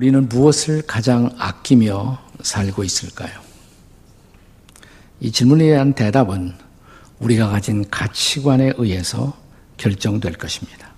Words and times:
우리는 0.00 0.30
무엇을 0.30 0.80
가장 0.86 1.28
아끼며 1.36 2.18
살고 2.40 2.84
있을까요? 2.84 3.38
이 5.20 5.30
질문에 5.30 5.66
대한 5.66 5.92
대답은 5.92 6.54
우리가 7.18 7.50
가진 7.50 7.84
가치관에 7.90 8.72
의해서 8.78 9.38
결정될 9.76 10.38
것입니다. 10.38 10.88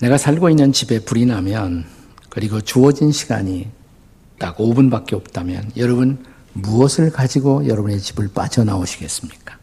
내가 0.00 0.16
살고 0.16 0.48
있는 0.48 0.72
집에 0.72 1.00
불이 1.00 1.26
나면 1.26 1.84
그리고 2.30 2.62
주어진 2.62 3.12
시간이 3.12 3.68
딱 4.38 4.56
5분밖에 4.56 5.12
없다면 5.12 5.72
여러분 5.76 6.24
무엇을 6.54 7.12
가지고 7.12 7.68
여러분의 7.68 8.00
집을 8.00 8.28
빠져나오시겠습니까? 8.28 9.58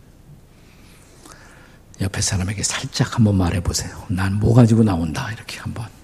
옆에 2.01 2.21
사람에게 2.21 2.61
살짝 2.61 3.15
한번 3.15 3.37
말해보세요. 3.37 4.05
난 4.09 4.33
뭐 4.33 4.53
가지고 4.53 4.83
나온다. 4.83 5.31
이렇게 5.31 5.57
한번. 5.57 5.96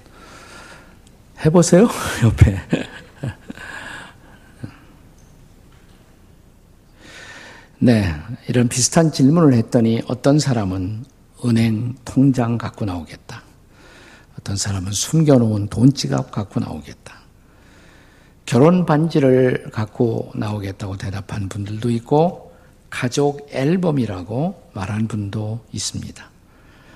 해보세요. 1.45 1.87
옆에. 2.23 2.59
네. 7.79 8.13
이런 8.47 8.69
비슷한 8.69 9.11
질문을 9.11 9.53
했더니 9.53 10.01
어떤 10.07 10.39
사람은 10.39 11.03
은행 11.45 11.95
통장 12.05 12.57
갖고 12.57 12.85
나오겠다. 12.85 13.43
어떤 14.39 14.55
사람은 14.55 14.91
숨겨놓은 14.91 15.67
돈 15.67 15.93
지갑 15.93 16.31
갖고 16.31 16.61
나오겠다. 16.61 17.13
결혼 18.45 18.85
반지를 18.85 19.69
갖고 19.71 20.31
나오겠다고 20.35 20.97
대답한 20.97 21.49
분들도 21.49 21.89
있고, 21.91 22.53
가족 22.89 23.47
앨범이라고 23.51 24.69
말한 24.73 25.07
분도 25.07 25.59
있습니다. 25.71 26.29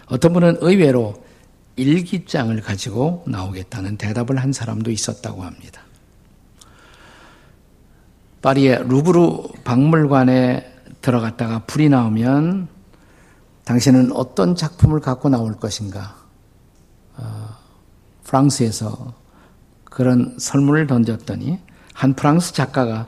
어떤 0.08 0.34
분은 0.34 0.58
의외로 0.62 1.22
일기장을 1.78 2.60
가지고 2.62 3.24
나오겠다는 3.28 3.98
대답을 3.98 4.38
한 4.38 4.52
사람도 4.52 4.92
있었다고 4.92 5.44
합니다. 5.44 5.82
파리의 8.42 8.88
루브르 8.88 9.62
박물관에 9.64 10.74
들어갔다가 11.02 11.60
불이 11.60 11.90
나오면 11.90 12.68
당신은 13.64 14.12
어떤 14.14 14.56
작품을 14.56 15.00
갖고 15.00 15.30
나올 15.30 15.60
것인가? 15.60 16.16
어, 17.18 17.50
프랑스에서 18.24 19.14
그런 19.84 20.36
설문을 20.40 20.88
던졌더니 20.88 21.60
한 21.94 22.14
프랑스 22.14 22.54
작가가 22.54 23.08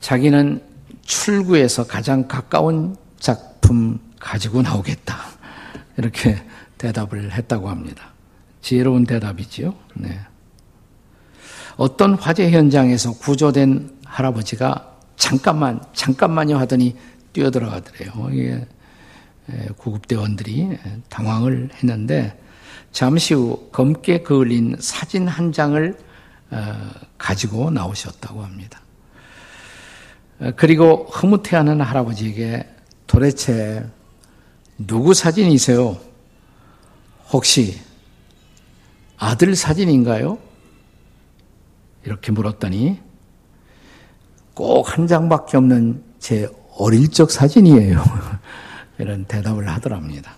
자기는 0.00 0.62
출구에서 1.02 1.86
가장 1.86 2.28
가까운 2.28 2.96
작품 3.18 3.98
가지고 4.20 4.62
나오겠다. 4.62 5.16
이렇게 5.96 6.36
대답을 6.78 7.32
했다고 7.32 7.68
합니다. 7.68 8.12
지혜로운 8.62 9.04
대답이지요. 9.04 9.74
네. 9.94 10.20
어떤 11.76 12.14
화재 12.14 12.50
현장에서 12.50 13.12
구조된 13.12 13.98
할아버지가 14.04 14.92
잠깐만, 15.16 15.80
잠깐만요 15.92 16.56
하더니 16.58 16.96
뛰어들어가더래요. 17.32 18.28
이게 18.32 18.66
구급대원들이 19.76 20.78
당황을 21.08 21.70
했는데 21.74 22.38
잠시 22.92 23.34
후 23.34 23.68
검게 23.72 24.22
그을린 24.22 24.76
사진 24.78 25.26
한 25.26 25.52
장을 25.52 25.98
어, 26.50 26.90
가지고 27.18 27.70
나오셨다고 27.70 28.42
합니다. 28.42 28.80
어, 30.38 30.52
그리고 30.56 31.06
흐뭇해하는 31.10 31.80
할아버지에게 31.80 32.68
도대체 33.06 33.84
누구 34.78 35.14
사진이세요? 35.14 35.98
혹시 37.32 37.80
아들 39.16 39.54
사진인가요? 39.56 40.38
이렇게 42.04 42.32
물었더니 42.32 43.00
꼭 44.54 44.88
한 44.88 45.06
장밖에 45.06 45.56
없는 45.56 46.02
제 46.20 46.48
어릴 46.76 47.08
적 47.10 47.30
사진이에요. 47.30 48.02
이런 48.98 49.24
대답을 49.24 49.68
하더랍니다. 49.68 50.36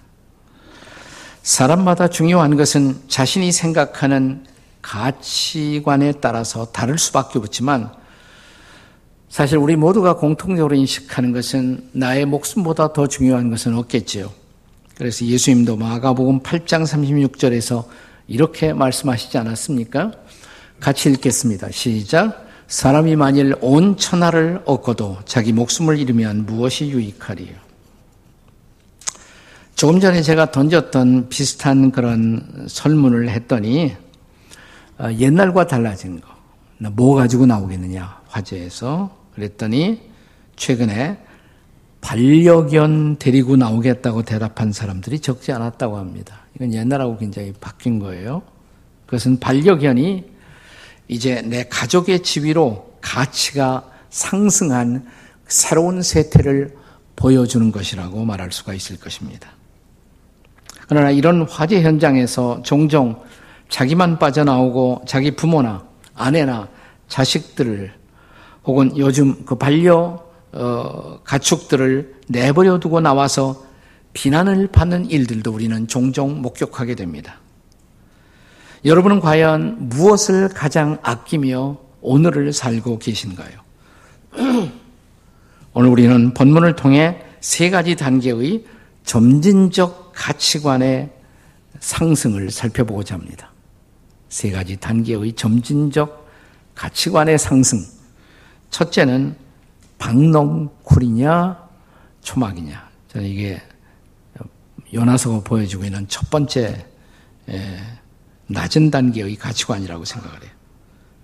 사람마다 1.42 2.08
중요한 2.08 2.56
것은 2.56 3.08
자신이 3.08 3.52
생각하는 3.52 4.44
가치관에 4.82 6.12
따라서 6.20 6.66
다를 6.66 6.98
수밖에 6.98 7.38
없지만 7.38 7.92
사실 9.28 9.58
우리 9.58 9.76
모두가 9.76 10.16
공통적으로 10.16 10.74
인식하는 10.74 11.32
것은 11.32 11.90
나의 11.92 12.24
목숨보다 12.24 12.92
더 12.92 13.06
중요한 13.06 13.50
것은 13.50 13.76
없겠지요. 13.76 14.30
그래서 14.96 15.26
예수님도 15.26 15.76
마가복음 15.76 16.40
8장 16.40 16.84
36절에서 16.84 17.84
이렇게 18.28 18.72
말씀하시지 18.72 19.36
않았습니까? 19.36 20.12
같이 20.80 21.10
읽겠습니다. 21.10 21.70
시작. 21.70 22.46
사람이 22.66 23.14
만일 23.14 23.54
온 23.60 23.96
천하를 23.98 24.62
얻고도 24.64 25.18
자기 25.26 25.52
목숨을 25.52 25.98
잃으면 25.98 26.46
무엇이 26.46 26.88
유익하리요? 26.88 27.54
조금 29.74 30.00
전에 30.00 30.22
제가 30.22 30.50
던졌던 30.50 31.28
비슷한 31.28 31.92
그런 31.92 32.66
설문을 32.66 33.28
했더니 33.28 33.94
어, 34.98 35.12
옛날과 35.12 35.66
달라진 35.66 36.22
거. 36.22 36.34
뭐 36.92 37.16
가지고 37.16 37.44
나오겠느냐 37.44 38.22
화제에서 38.28 39.14
그랬더니 39.34 40.00
최근에 40.56 41.18
반려견 42.06 43.16
데리고 43.18 43.56
나오겠다고 43.56 44.22
대답한 44.22 44.70
사람들이 44.70 45.18
적지 45.18 45.50
않았다고 45.50 45.96
합니다. 45.96 46.36
이건 46.54 46.72
옛날하고 46.72 47.18
굉장히 47.18 47.52
바뀐 47.60 47.98
거예요. 47.98 48.42
그것은 49.06 49.40
반려견이 49.40 50.24
이제 51.08 51.42
내 51.42 51.64
가족의 51.64 52.22
지위로 52.22 52.92
가치가 53.00 53.90
상승한 54.10 55.04
새로운 55.48 56.00
세태를 56.00 56.76
보여주는 57.16 57.72
것이라고 57.72 58.24
말할 58.24 58.52
수가 58.52 58.72
있을 58.72 59.00
것입니다. 59.00 59.50
그러나 60.86 61.10
이런 61.10 61.42
화재 61.42 61.82
현장에서 61.82 62.62
종종 62.62 63.20
자기만 63.68 64.20
빠져나오고 64.20 65.02
자기 65.08 65.34
부모나 65.34 65.84
아내나 66.14 66.68
자식들을 67.08 67.92
혹은 68.64 68.96
요즘 68.96 69.44
그 69.44 69.56
반려 69.56 70.25
어, 70.56 71.20
가축들을 71.24 72.14
내버려 72.28 72.78
두고 72.80 73.00
나와서 73.00 73.64
비난을 74.14 74.68
받는 74.68 75.10
일들도 75.10 75.52
우리는 75.52 75.86
종종 75.86 76.40
목격하게 76.40 76.94
됩니다. 76.94 77.40
여러분은 78.84 79.20
과연 79.20 79.88
무엇을 79.88 80.48
가장 80.48 80.98
아끼며 81.02 81.78
오늘을 82.00 82.52
살고 82.52 82.98
계신가요? 82.98 83.60
오늘 85.74 85.90
우리는 85.90 86.32
본문을 86.32 86.76
통해 86.76 87.22
세 87.40 87.68
가지 87.68 87.94
단계의 87.94 88.64
점진적 89.04 90.12
가치관의 90.14 91.10
상승을 91.80 92.50
살펴보고자 92.50 93.14
합니다. 93.14 93.52
세 94.30 94.50
가지 94.50 94.78
단계의 94.78 95.34
점진적 95.34 96.26
가치관의 96.74 97.38
상승. 97.38 97.84
첫째는 98.70 99.36
박농쿨이냐 99.98 101.66
초막이냐. 102.22 102.88
저는 103.08 103.26
이게 103.26 103.62
요나서가 104.92 105.40
보여주고 105.40 105.84
있는 105.84 106.06
첫 106.08 106.28
번째 106.30 106.86
낮은 108.48 108.90
단계의 108.90 109.36
가치관이라고 109.36 110.04
생각을 110.04 110.42
해요. 110.42 110.50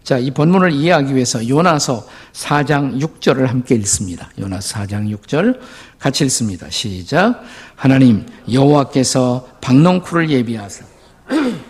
자, 0.03 0.19
이 0.19 0.33
본문을 0.33 0.73
이해하기 0.73 1.15
위해서 1.15 1.49
요나서 1.49 2.07
4장 2.33 3.01
6절을 3.01 3.47
함께 3.47 3.77
읽습니다. 3.77 4.31
요나서 4.39 4.81
4장 4.81 5.17
6절 5.17 5.61
같이 5.99 6.25
읽습니다. 6.25 6.69
시작. 6.71 7.43
하나님 7.77 8.27
여호와께서 8.51 9.49
박농쿨을 9.61 10.31
예비하사 10.31 10.85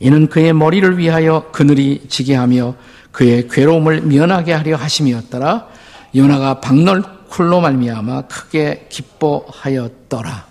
이는 0.00 0.28
그의 0.28 0.52
머리를 0.52 0.98
위하여 0.98 1.50
그늘이 1.50 2.04
지게 2.08 2.34
하며 2.34 2.74
그의 3.14 3.46
괴로움을 3.46 4.02
면하게 4.02 4.52
하려 4.52 4.76
하심이었더라. 4.76 5.68
요나가 6.16 6.60
박널쿨로 6.60 7.60
말미암아 7.60 8.22
크게 8.22 8.88
기뻐하였더라. 8.88 10.46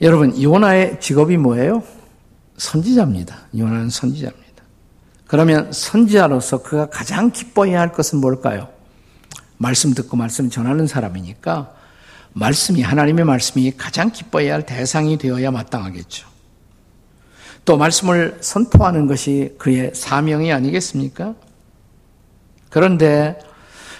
여러분, 0.00 0.42
요나의 0.42 0.98
직업이 1.00 1.36
뭐예요? 1.36 1.82
선지자입니다. 2.56 3.36
요나는 3.56 3.90
선지자입니다. 3.90 4.44
그러면 5.26 5.70
선지자로서 5.72 6.62
그가 6.62 6.86
가장 6.86 7.30
기뻐해야 7.30 7.78
할 7.80 7.92
것은 7.92 8.18
뭘까요? 8.18 8.70
말씀 9.58 9.92
듣고 9.92 10.16
말씀 10.16 10.48
전하는 10.48 10.86
사람이니까 10.86 11.74
말씀이 12.32 12.80
하나님의 12.80 13.26
말씀이 13.26 13.72
가장 13.76 14.10
기뻐해야 14.10 14.54
할 14.54 14.64
대상이 14.64 15.18
되어야 15.18 15.50
마땅하겠죠. 15.50 16.33
또 17.64 17.76
말씀을 17.76 18.38
선포하는 18.40 19.06
것이 19.06 19.54
그의 19.58 19.92
사명이 19.94 20.52
아니겠습니까? 20.52 21.34
그런데 22.68 23.38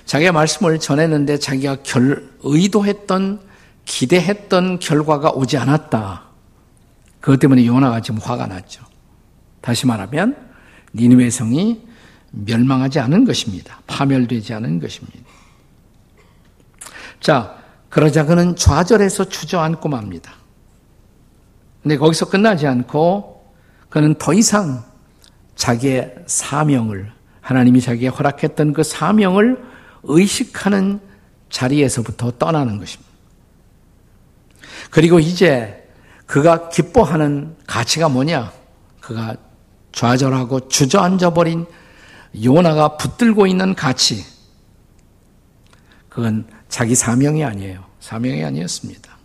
자기가 0.04 0.32
말씀을 0.32 0.78
전했는데 0.78 1.38
자기가 1.38 1.76
결, 1.82 2.28
의도했던 2.42 3.40
기대했던 3.84 4.78
결과가 4.80 5.30
오지 5.30 5.56
않았다. 5.56 6.24
그것 7.20 7.38
때문에 7.38 7.64
요나가 7.64 8.00
지금 8.00 8.20
화가 8.20 8.46
났죠. 8.46 8.84
다시 9.60 9.86
말하면 9.86 10.36
니느웨 10.94 11.30
성이 11.30 11.80
멸망하지 12.32 13.00
않은 13.00 13.24
것입니다. 13.24 13.80
파멸되지 13.86 14.52
않은 14.54 14.80
것입니다. 14.80 15.18
자, 17.20 17.56
그러자 17.88 18.26
그는 18.26 18.56
좌절해서 18.56 19.28
주저앉고 19.28 19.88
맙니다. 19.88 20.34
근데 21.82 21.96
거기서 21.96 22.28
끝나지 22.28 22.66
않고 22.66 23.33
그는 23.94 24.16
더 24.16 24.34
이상 24.34 24.82
자기의 25.54 26.16
사명을 26.26 27.12
하나님이 27.40 27.80
자기에 27.80 28.08
허락했던 28.08 28.72
그 28.72 28.82
사명을 28.82 29.62
의식하는 30.02 30.98
자리에서부터 31.48 32.32
떠나는 32.32 32.78
것입니다. 32.78 33.08
그리고 34.90 35.20
이제 35.20 35.88
그가 36.26 36.70
기뻐하는 36.70 37.54
가치가 37.68 38.08
뭐냐? 38.08 38.52
그가 39.00 39.36
좌절하고 39.92 40.66
주저앉아 40.68 41.32
버린 41.32 41.64
요나가 42.42 42.96
붙들고 42.96 43.46
있는 43.46 43.76
가치. 43.76 44.24
그건 46.08 46.48
자기 46.68 46.96
사명이 46.96 47.44
아니에요. 47.44 47.84
사명이 48.00 48.42
아니었습니다. 48.42 49.16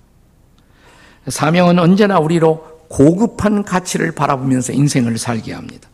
사명은 1.28 1.80
언제나 1.80 2.20
우리로 2.20 2.79
고급한 2.90 3.64
가치를 3.64 4.12
바라보면서 4.12 4.74
인생을 4.74 5.18
살게 5.18 5.54
합니다. 5.54 5.88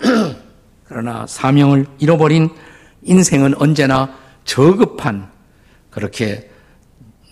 그러나 0.84 1.26
사명을 1.26 1.86
잃어버린 1.98 2.50
인생은 3.02 3.54
언제나 3.56 4.14
저급한 4.44 5.30
그렇게 5.90 6.50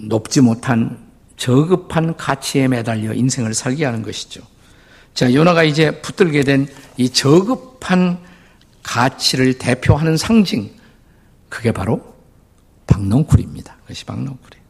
높지 0.01 0.41
못한 0.41 0.99
저급한 1.37 2.17
가치에 2.17 2.69
매달려 2.69 3.13
인생을 3.13 3.53
살게 3.53 3.85
하는 3.85 4.03
것이죠. 4.03 4.41
자, 5.13 5.33
요나가 5.35 5.63
이제 5.65 6.01
붙들게 6.01 6.45
된 6.45 6.67
이 6.99 7.09
저급한 7.09 8.19
가치를 8.83 9.57
대표하는 9.59 10.17
상징, 10.17 10.71
그게 11.49 11.71
바로 11.71 12.03
박농쿨입니다. 12.89 13.77
그것이 13.83 14.05
박농쿨이에요. 14.05 14.65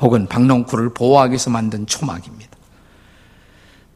혹은 0.00 0.26
박농쿨을 0.26 0.92
보호하기 0.92 1.30
위해서 1.30 1.50
만든 1.50 1.86
초막입니다. 1.86 2.53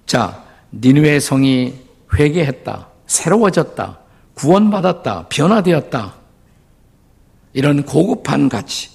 자, 0.09 0.43
니누의 0.73 1.21
성이 1.21 1.75
회개했다. 2.15 2.89
새로워졌다, 3.07 3.99
구원받았다, 4.33 5.27
변화되었다. 5.29 6.15
이런 7.53 7.83
고급한 7.83 8.49
가치. 8.49 8.89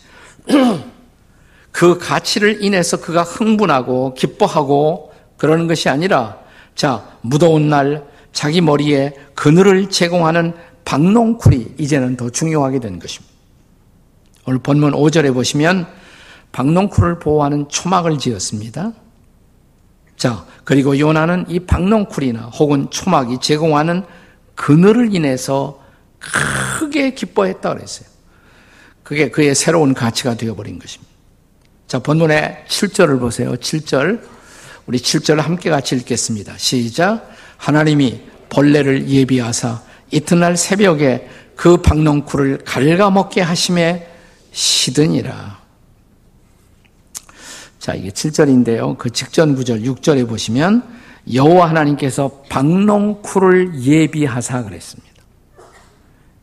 그 1.72 2.00
가치를 2.00 2.64
인해서 2.64 3.00
그가 3.00 3.22
흥분하고 3.22 4.16
기뻐하고 4.16 5.14
그러는 5.38 5.68
것이 5.68 5.88
아니라 5.88 6.40
자, 6.74 7.08
무더운 7.22 7.70
날 7.70 8.08
자기 8.32 8.62
머리에 8.62 9.14
그늘을 9.36 9.92
제공하는 9.92 10.56
박농쿨이 10.84 11.76
이제는 11.78 12.18
더 12.18 12.32
중요하게 12.32 12.80
된 12.80 12.98
것입니다. 12.98 13.32
오늘 14.48 14.58
본문 14.58 14.94
5절에 14.94 15.32
보시면 15.32 15.86
박농쿨을 16.54 17.20
보호하는 17.20 17.70
초막을 17.70 18.18
지었습니다. 18.18 18.94
자, 20.18 20.46
그리고 20.64 20.98
요나는 20.98 21.46
이 21.50 21.60
박농쿨이나 21.60 22.42
혹은 22.42 22.90
초막이 22.90 23.40
제공하는 23.42 24.04
그늘을 24.56 25.14
인해서 25.14 25.82
크게 26.20 27.14
기뻐했다 27.14 27.74
그랬어요. 27.74 28.08
그게 29.04 29.30
그의 29.30 29.54
새로운 29.56 29.94
가치가 29.94 30.36
되어버린 30.36 30.80
것입니다. 30.80 31.12
자, 31.88 32.00
본문의 32.00 32.64
7절을 32.68 33.20
보세요. 33.20 33.56
7절. 33.56 34.22
우리 34.86 34.98
7절 34.98 35.38
함께 35.38 35.70
같이 35.70 35.96
읽겠습니다. 35.96 36.54
시작. 36.58 37.30
하나님이 37.58 38.22
벌레를 38.50 39.08
예비하사 39.08 39.82
이튿날 40.12 40.58
새벽에 40.58 41.30
그 41.56 41.78
박농쿨을 41.78 42.60
갉아먹게 42.66 43.42
하심에 43.42 44.08
시드니라. 44.52 45.63
자, 47.84 47.94
이게 47.96 48.12
7절인데요. 48.12 48.98
그 48.98 49.10
직전 49.10 49.56
구절 49.56 49.82
6절에 49.82 50.26
보시면 50.26 50.84
여호와 51.34 51.68
하나님께서 51.68 52.44
박농쿨을 52.48 53.82
예비하사 53.82 54.64
그랬습니다. 54.64 55.12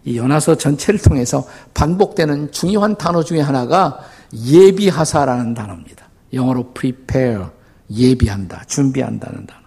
이 0.04 0.18
연화서 0.18 0.56
전체를 0.56 1.00
통해서 1.00 1.46
반복되는 1.72 2.52
중요한 2.52 2.98
단어 2.98 3.22
중에 3.22 3.40
하나가 3.40 4.00
예비하사라는 4.34 5.54
단어입니다. 5.54 6.10
영어로 6.34 6.74
prepare, 6.74 7.44
예비한다, 7.90 8.64
준비한다는 8.66 9.46
단어. 9.46 9.62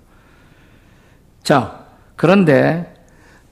자, 1.41 1.87
그런데 2.15 2.93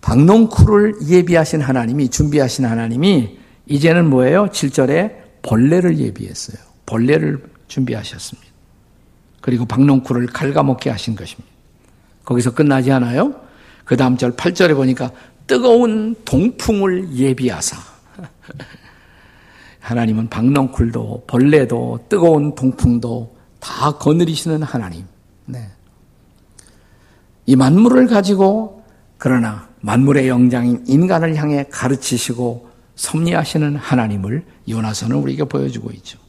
박농쿨을 0.02 1.08
예비하신 1.08 1.62
하나님이, 1.62 2.10
준비하신 2.10 2.66
하나님이 2.66 3.40
이제는 3.66 4.12
뭐예요? 4.12 4.46
7절에 4.50 5.42
벌레를 5.42 5.98
예비했어요. 5.98 6.62
벌레를 6.86 7.50
준비하셨습니다. 7.72 8.52
그리고 9.40 9.66
박농쿨을 9.66 10.28
갉아먹게 10.28 10.90
하신 10.90 11.16
것입니다. 11.16 11.50
거기서 12.26 12.54
끝나지 12.54 12.92
않아요? 12.92 13.34
그 13.86 13.98
다음 13.98 14.18
절 14.18 14.34
8절에 14.34 14.76
보니까 14.76 15.12
뜨거운 15.48 16.16
동풍을 16.26 17.14
예비하사. 17.14 17.78
하나님은 19.80 20.30
박농쿨도 20.30 21.24
벌레도 21.26 22.06
뜨거운 22.08 22.54
동풍도 22.54 23.36
다 23.60 23.92
거느리시는 23.98 24.62
하나님. 24.62 25.06
네. 25.46 25.68
이 27.48 27.56
만물을 27.56 28.08
가지고 28.08 28.84
그러나 29.18 29.68
만물의 29.80 30.28
영장인 30.28 30.84
인간을 30.88 31.36
향해 31.36 31.66
가르치시고 31.72 32.70
섭리하시는 32.96 33.76
하나님을 33.78 34.46
요나서는 34.70 35.16
우리에게 35.16 35.46
보여주고 35.46 35.92
있죠. 35.94 36.20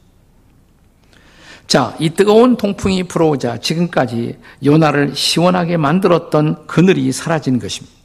자, 1.73 1.97
이 1.99 2.11
뜨거운 2.11 2.55
동풍이 2.55 3.01
불어오자 3.01 3.57
지금까지 3.57 4.37
요나를 4.63 5.15
시원하게 5.15 5.77
만들었던 5.77 6.67
그늘이 6.67 7.11
사라진 7.11 7.57
것입니다. 7.57 7.97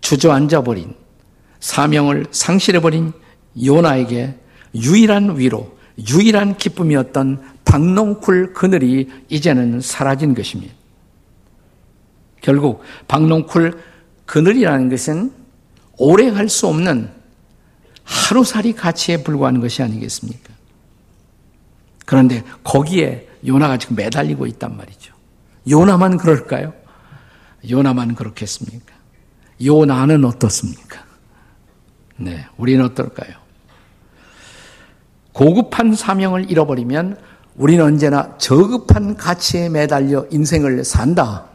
주저앉아버린, 0.00 0.94
사명을 1.60 2.28
상실해버린 2.30 3.12
요나에게 3.62 4.38
유일한 4.74 5.36
위로, 5.36 5.76
유일한 6.08 6.56
기쁨이었던 6.56 7.42
박농쿨 7.66 8.54
그늘이 8.54 9.10
이제는 9.28 9.82
사라진 9.82 10.34
것입니다. 10.34 10.72
결국 12.40 12.80
박농쿨 13.06 13.78
그늘이라는 14.24 14.88
것은 14.88 15.30
오래 15.98 16.30
갈 16.30 16.48
수 16.48 16.68
없는 16.68 17.10
하루살이 18.04 18.72
가치에 18.72 19.22
불과한 19.22 19.60
것이 19.60 19.82
아니겠습니까? 19.82 20.51
그런데 22.04 22.42
거기에 22.64 23.28
요나가 23.46 23.76
지금 23.76 23.96
매달리고 23.96 24.46
있단 24.46 24.76
말이죠. 24.76 25.14
요나만 25.68 26.18
그럴까요? 26.18 26.72
요나만 27.68 28.14
그렇겠습니까? 28.14 28.94
요나는 29.64 30.24
어떻습니까? 30.24 31.04
네, 32.16 32.46
우리는 32.56 32.84
어떨까요? 32.84 33.42
고급한 35.32 35.94
사명을 35.94 36.50
잃어버리면 36.50 37.18
우리는 37.56 37.84
언제나 37.84 38.36
저급한 38.38 39.16
가치에 39.16 39.68
매달려 39.68 40.26
인생을 40.30 40.84
산다. 40.84 41.46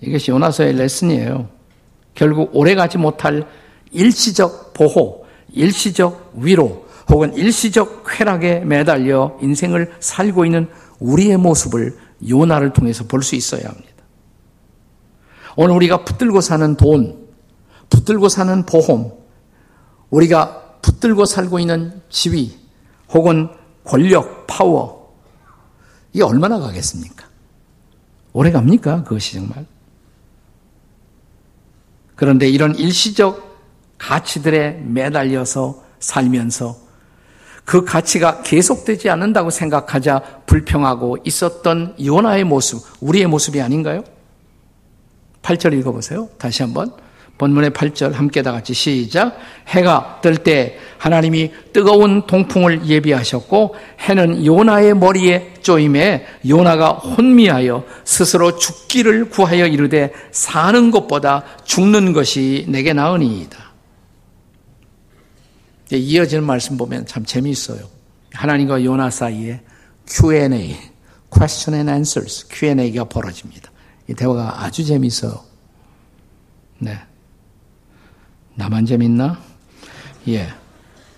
이것이 0.00 0.30
요나서의 0.30 0.74
레슨이에요. 0.74 1.48
결국 2.14 2.50
오래가지 2.54 2.98
못할 2.98 3.46
일시적 3.92 4.74
보호, 4.74 5.26
일시적 5.52 6.32
위로, 6.36 6.86
혹은 7.10 7.34
일시적 7.34 8.04
쾌락에 8.06 8.60
매달려 8.60 9.36
인생을 9.42 9.92
살고 10.00 10.44
있는 10.44 10.68
우리의 11.00 11.36
모습을 11.36 11.98
요나를 12.28 12.72
통해서 12.72 13.04
볼 13.04 13.22
수 13.22 13.34
있어야 13.34 13.68
합니다. 13.68 13.88
오늘 15.56 15.74
우리가 15.74 16.04
붙들고 16.04 16.40
사는 16.40 16.76
돈, 16.76 17.28
붙들고 17.90 18.28
사는 18.28 18.64
보험, 18.64 19.12
우리가 20.10 20.78
붙들고 20.82 21.24
살고 21.24 21.58
있는 21.58 22.00
지위, 22.08 22.56
혹은 23.12 23.48
권력, 23.84 24.46
파워, 24.46 25.14
이게 26.12 26.22
얼마나 26.22 26.58
가겠습니까? 26.60 27.28
오래 28.32 28.52
갑니까? 28.52 29.02
그것이 29.02 29.34
정말. 29.34 29.66
그런데 32.14 32.48
이런 32.48 32.76
일시적 32.76 33.50
가치들에 33.98 34.82
매달려서 34.84 35.82
살면서 35.98 36.89
그 37.70 37.84
가치가 37.84 38.42
계속되지 38.42 39.10
않는다고 39.10 39.50
생각하자 39.50 40.42
불평하고 40.44 41.18
있었던 41.22 41.94
요나의 42.04 42.42
모습, 42.42 42.82
우리의 43.00 43.28
모습이 43.28 43.60
아닌가요? 43.60 44.02
8절 45.42 45.78
읽어보세요. 45.78 46.28
다시 46.36 46.64
한번. 46.64 46.90
본문의 47.38 47.70
8절 47.70 48.14
함께 48.14 48.42
다 48.42 48.50
같이 48.50 48.74
시작. 48.74 49.38
해가 49.68 50.18
뜰 50.20 50.38
때 50.38 50.80
하나님이 50.98 51.52
뜨거운 51.72 52.26
동풍을 52.26 52.86
예비하셨고 52.86 53.76
해는 54.00 54.44
요나의 54.44 54.96
머리에 54.96 55.54
쪼임에 55.62 56.26
요나가 56.48 56.88
혼미하여 56.90 57.84
스스로 58.02 58.56
죽기를 58.58 59.30
구하여 59.30 59.68
이르되 59.68 60.12
사는 60.32 60.90
것보다 60.90 61.44
죽는 61.64 62.14
것이 62.14 62.66
내게 62.66 62.92
나으니이다. 62.94 63.69
이어지는 65.96 66.44
말씀 66.44 66.76
보면 66.76 67.06
참 67.06 67.24
재미있어요. 67.24 67.80
하나님과 68.32 68.84
요나 68.84 69.10
사이에 69.10 69.60
Q&A, 70.06 70.76
question 71.32 71.74
and 71.74 71.90
answers, 71.90 72.46
Q&A가 72.48 73.04
벌어집니다. 73.04 73.70
이 74.08 74.14
대화가 74.14 74.64
아주 74.64 74.84
재미있어요. 74.84 75.42
네. 76.78 76.98
나만 78.54 78.86
재밌나? 78.86 79.38
예. 80.28 80.48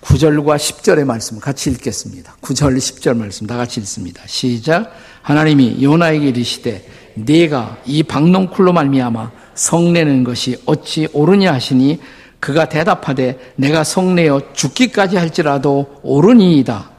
9절과 0.03 0.57
10절의 0.57 1.05
말씀 1.05 1.39
같이 1.39 1.71
읽겠습니다. 1.71 2.37
9절, 2.41 2.77
10절 2.77 3.17
말씀 3.17 3.47
다 3.47 3.57
같이 3.57 3.81
읽습니다. 3.81 4.23
시작. 4.27 4.93
하나님이 5.23 5.83
요나에게 5.83 6.29
이르시되 6.29 6.87
네가 7.15 7.83
이 7.87 8.03
박농쿨로 8.03 8.73
말미암아 8.73 9.31
성내는 9.55 10.25
것이 10.25 10.61
어찌 10.67 11.09
옳으냐 11.13 11.53
하시니 11.53 12.01
그가 12.43 12.69
대답하되 12.69 13.39
내가 13.55 13.85
성내어 13.85 14.53
죽기까지 14.53 15.17
할지라도 15.17 16.01
옳으니이다. 16.03 16.91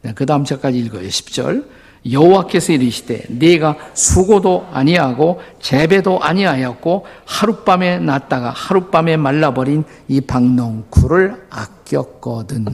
네, 0.00 0.14
그 0.14 0.24
다음 0.24 0.44
절까지 0.46 0.78
읽어요. 0.78 1.06
10절. 1.06 1.66
여호와께서 2.10 2.72
이르시되 2.72 3.26
네가 3.28 3.76
수고도 3.92 4.66
아니하고 4.72 5.42
재배도 5.60 6.22
아니하였고 6.22 7.04
하룻밤에 7.26 7.98
났다가 7.98 8.48
하룻밤에 8.48 9.18
말라버린 9.18 9.84
이 10.08 10.22
박농쿨을 10.22 11.48
아꼈거든. 11.50 12.64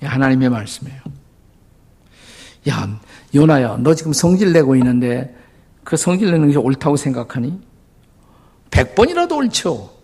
하나님의 0.00 0.48
말씀이에요. 0.48 1.00
야, 2.68 3.00
요나야, 3.34 3.78
너 3.80 3.96
지금 3.96 4.12
성질 4.12 4.52
내고 4.52 4.76
있는데 4.76 5.34
그 5.82 5.96
성질 5.96 6.30
내는 6.30 6.52
게 6.52 6.56
옳다고 6.56 6.96
생각하니? 6.96 7.58
백 8.70 8.94
번이라도 8.94 9.38
옳죠. 9.38 9.95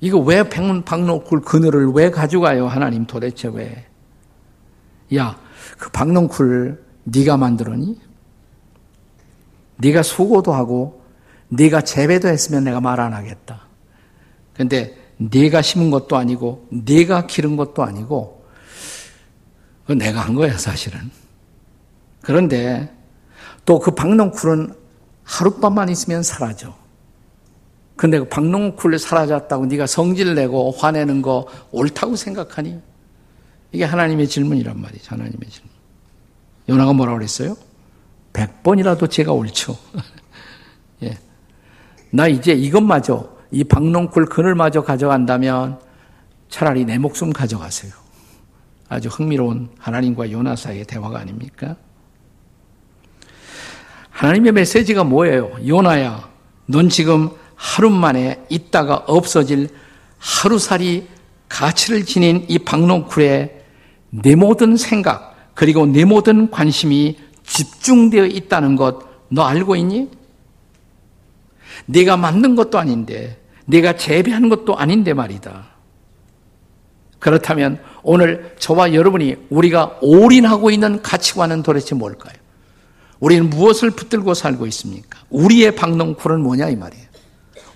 이거 0.00 0.18
왜 0.18 0.42
박농쿨 0.44 1.40
그늘을 1.42 1.88
왜 1.92 2.10
가져가요? 2.10 2.68
하나님 2.68 3.06
도대체 3.06 3.48
왜? 3.48 3.86
야, 5.16 5.38
그 5.78 5.90
박농쿨 5.90 6.84
네가 7.04 7.36
만들었니? 7.36 8.00
네가 9.78 10.02
수고도 10.02 10.52
하고 10.52 11.02
네가 11.48 11.80
재배도 11.80 12.28
했으면 12.28 12.64
내가 12.64 12.80
말 12.80 13.00
안 13.00 13.12
하겠다. 13.14 13.62
근데 14.54 14.96
네가 15.18 15.62
심은 15.62 15.90
것도 15.90 16.16
아니고 16.16 16.66
네가 16.70 17.26
기른 17.26 17.56
것도 17.56 17.82
아니고 17.82 18.44
그 19.86 19.92
내가 19.92 20.20
한 20.20 20.34
거야 20.34 20.56
사실은. 20.58 21.10
그런데 22.22 22.92
또 23.64 23.78
그 23.80 23.92
박농쿨은 23.92 24.74
하룻밤만 25.24 25.88
있으면 25.90 26.22
사라져. 26.22 26.74
근데 27.98 28.20
그 28.20 28.28
박농쿨 28.28 28.96
사라졌다고 28.96 29.66
네가 29.66 29.88
성질 29.88 30.36
내고 30.36 30.70
화내는 30.70 31.20
거 31.20 31.48
옳다고 31.72 32.14
생각하니? 32.14 32.78
이게 33.72 33.84
하나님의 33.84 34.28
질문이란 34.28 34.80
말이죠. 34.80 35.16
하나님의 35.16 35.50
질문. 35.50 35.68
요나가 36.68 36.92
뭐라고 36.92 37.18
그랬어요? 37.18 37.56
백 38.32 38.62
번이라도 38.62 39.08
제가 39.08 39.32
옳죠. 39.32 39.76
예. 41.02 41.18
나 42.10 42.28
이제 42.28 42.52
이것마저, 42.52 43.36
이 43.50 43.64
박농쿨 43.64 44.26
그늘마저 44.26 44.82
가져간다면 44.84 45.80
차라리 46.48 46.84
내 46.84 46.98
목숨 46.98 47.32
가져가세요. 47.32 47.92
아주 48.88 49.08
흥미로운 49.08 49.70
하나님과 49.76 50.30
요나 50.30 50.54
사이의 50.54 50.84
대화가 50.84 51.18
아닙니까? 51.18 51.74
하나님의 54.10 54.52
메시지가 54.52 55.02
뭐예요? 55.02 55.50
요나야, 55.66 56.28
넌 56.66 56.88
지금 56.88 57.30
하루 57.58 57.90
만에 57.90 58.40
있다가 58.48 59.02
없어질 59.08 59.68
하루살이 60.18 61.08
가치를 61.48 62.04
지닌 62.04 62.46
이 62.48 62.58
박농쿨에 62.60 63.64
내 64.10 64.36
모든 64.36 64.76
생각, 64.76 65.52
그리고 65.54 65.84
내 65.84 66.04
모든 66.04 66.50
관심이 66.50 67.18
집중되어 67.42 68.26
있다는 68.26 68.76
것, 68.76 69.00
너 69.28 69.42
알고 69.42 69.74
있니? 69.74 70.08
내가 71.86 72.16
만든 72.16 72.54
것도 72.54 72.78
아닌데, 72.78 73.40
내가 73.66 73.96
재배한 73.96 74.48
것도 74.48 74.76
아닌데 74.76 75.12
말이다. 75.12 75.66
그렇다면 77.18 77.82
오늘 78.04 78.54
저와 78.60 78.94
여러분이 78.94 79.34
우리가 79.50 79.98
올인하고 80.00 80.70
있는 80.70 81.02
가치관은 81.02 81.64
도대체 81.64 81.96
뭘까요? 81.96 82.34
우리는 83.18 83.50
무엇을 83.50 83.90
붙들고 83.90 84.34
살고 84.34 84.66
있습니까? 84.68 85.18
우리의 85.30 85.74
박농쿨은 85.74 86.40
뭐냐 86.40 86.68
이 86.68 86.76
말이에요. 86.76 87.07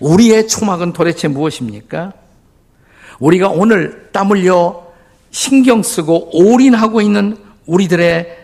우리의 0.03 0.47
초막은 0.47 0.91
도대체 0.91 1.29
무엇입니까? 1.29 2.13
우리가 3.19 3.49
오늘 3.49 4.09
땀 4.11 4.29
흘려 4.29 4.83
신경 5.31 5.81
쓰고 5.81 6.29
올인하고 6.37 7.01
있는 7.01 7.37
우리들의 7.65 8.37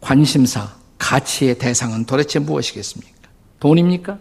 관심사, 0.00 0.68
가치의 0.98 1.58
대상은 1.58 2.04
도대체 2.04 2.38
무엇이겠습니까? 2.38 3.14
돈입니까? 3.60 4.18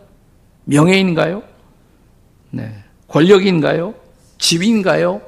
명예인가요? 0.63 1.43
네. 2.51 2.83
권력인가요? 3.07 3.93
집인가요? 4.38 5.21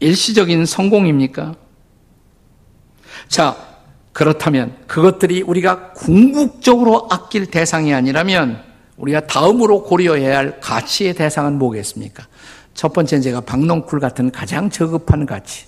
일시적인 0.00 0.66
성공입니까? 0.66 1.54
자, 3.28 3.56
그렇다면 4.12 4.76
그것들이 4.86 5.42
우리가 5.42 5.92
궁극적으로 5.92 7.08
아낄 7.10 7.46
대상이 7.46 7.94
아니라면 7.94 8.71
우리가 9.02 9.26
다음으로 9.26 9.82
고려해야 9.82 10.38
할 10.38 10.60
가치의 10.60 11.14
대상은 11.14 11.58
뭐겠습니까? 11.58 12.24
첫 12.72 12.92
번째 12.92 13.20
제가 13.20 13.40
박농쿨 13.40 13.98
같은 13.98 14.30
가장 14.30 14.70
저급한 14.70 15.26
가치. 15.26 15.66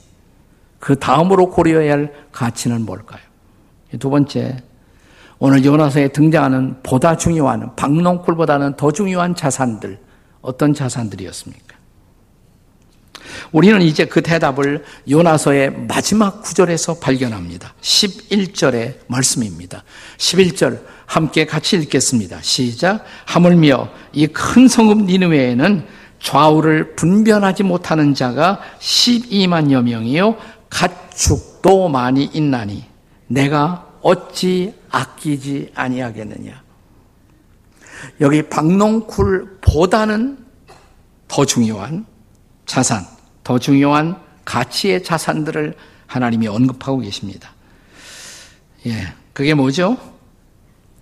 그 0.79 0.97
다음으로 0.99 1.51
고려해야 1.51 1.95
할 1.95 2.13
가치는 2.31 2.83
뭘까요? 2.83 3.21
두 3.99 4.09
번째, 4.09 4.63
오늘 5.41 5.65
요나서에 5.65 6.09
등장하는 6.09 6.77
보다 6.85 7.17
중요한, 7.17 7.75
박농쿨보다는 7.75 8.77
더 8.77 8.93
중요한 8.93 9.35
자산들, 9.35 9.99
어떤 10.41 10.73
자산들이었습니까? 10.73 11.75
우리는 13.51 13.83
이제 13.83 14.05
그 14.05 14.23
대답을 14.23 14.85
요나서의 15.11 15.87
마지막 15.89 16.43
구절에서 16.43 17.01
발견합니다. 17.01 17.75
11절의 17.81 18.99
말씀입니다. 19.09 19.83
11절 20.19 20.94
함께 21.07 21.45
같이 21.47 21.77
읽겠습니다. 21.77 22.41
시작. 22.43 23.05
하물며 23.27 23.89
이 24.13 24.27
큰 24.29 24.69
성읍 24.69 25.05
니느웨에는 25.05 25.87
좌우를 26.21 26.97
분변하지 26.97 27.63
못하는 27.65 28.15
자가 28.15 28.61
12만여 28.81 29.83
명이요 29.83 30.37
가축도 30.71 31.89
많이 31.89 32.25
있나니 32.25 32.85
내가 33.27 33.87
어찌 34.03 34.75
아끼지 34.91 35.73
아니하겠느냐. 35.75 36.63
여기 38.21 38.43
박농쿨보다는 38.49 40.39
더 41.29 41.45
중요한 41.45 42.05
자산, 42.67 43.05
더 43.43 43.59
중요한 43.59 44.17
가치의 44.45 45.03
자산들을 45.05 45.75
하나님이 46.07 46.49
언급하고 46.49 46.99
계십니다. 46.99 47.53
예, 48.87 49.15
그게 49.33 49.55
뭐죠? 49.55 49.97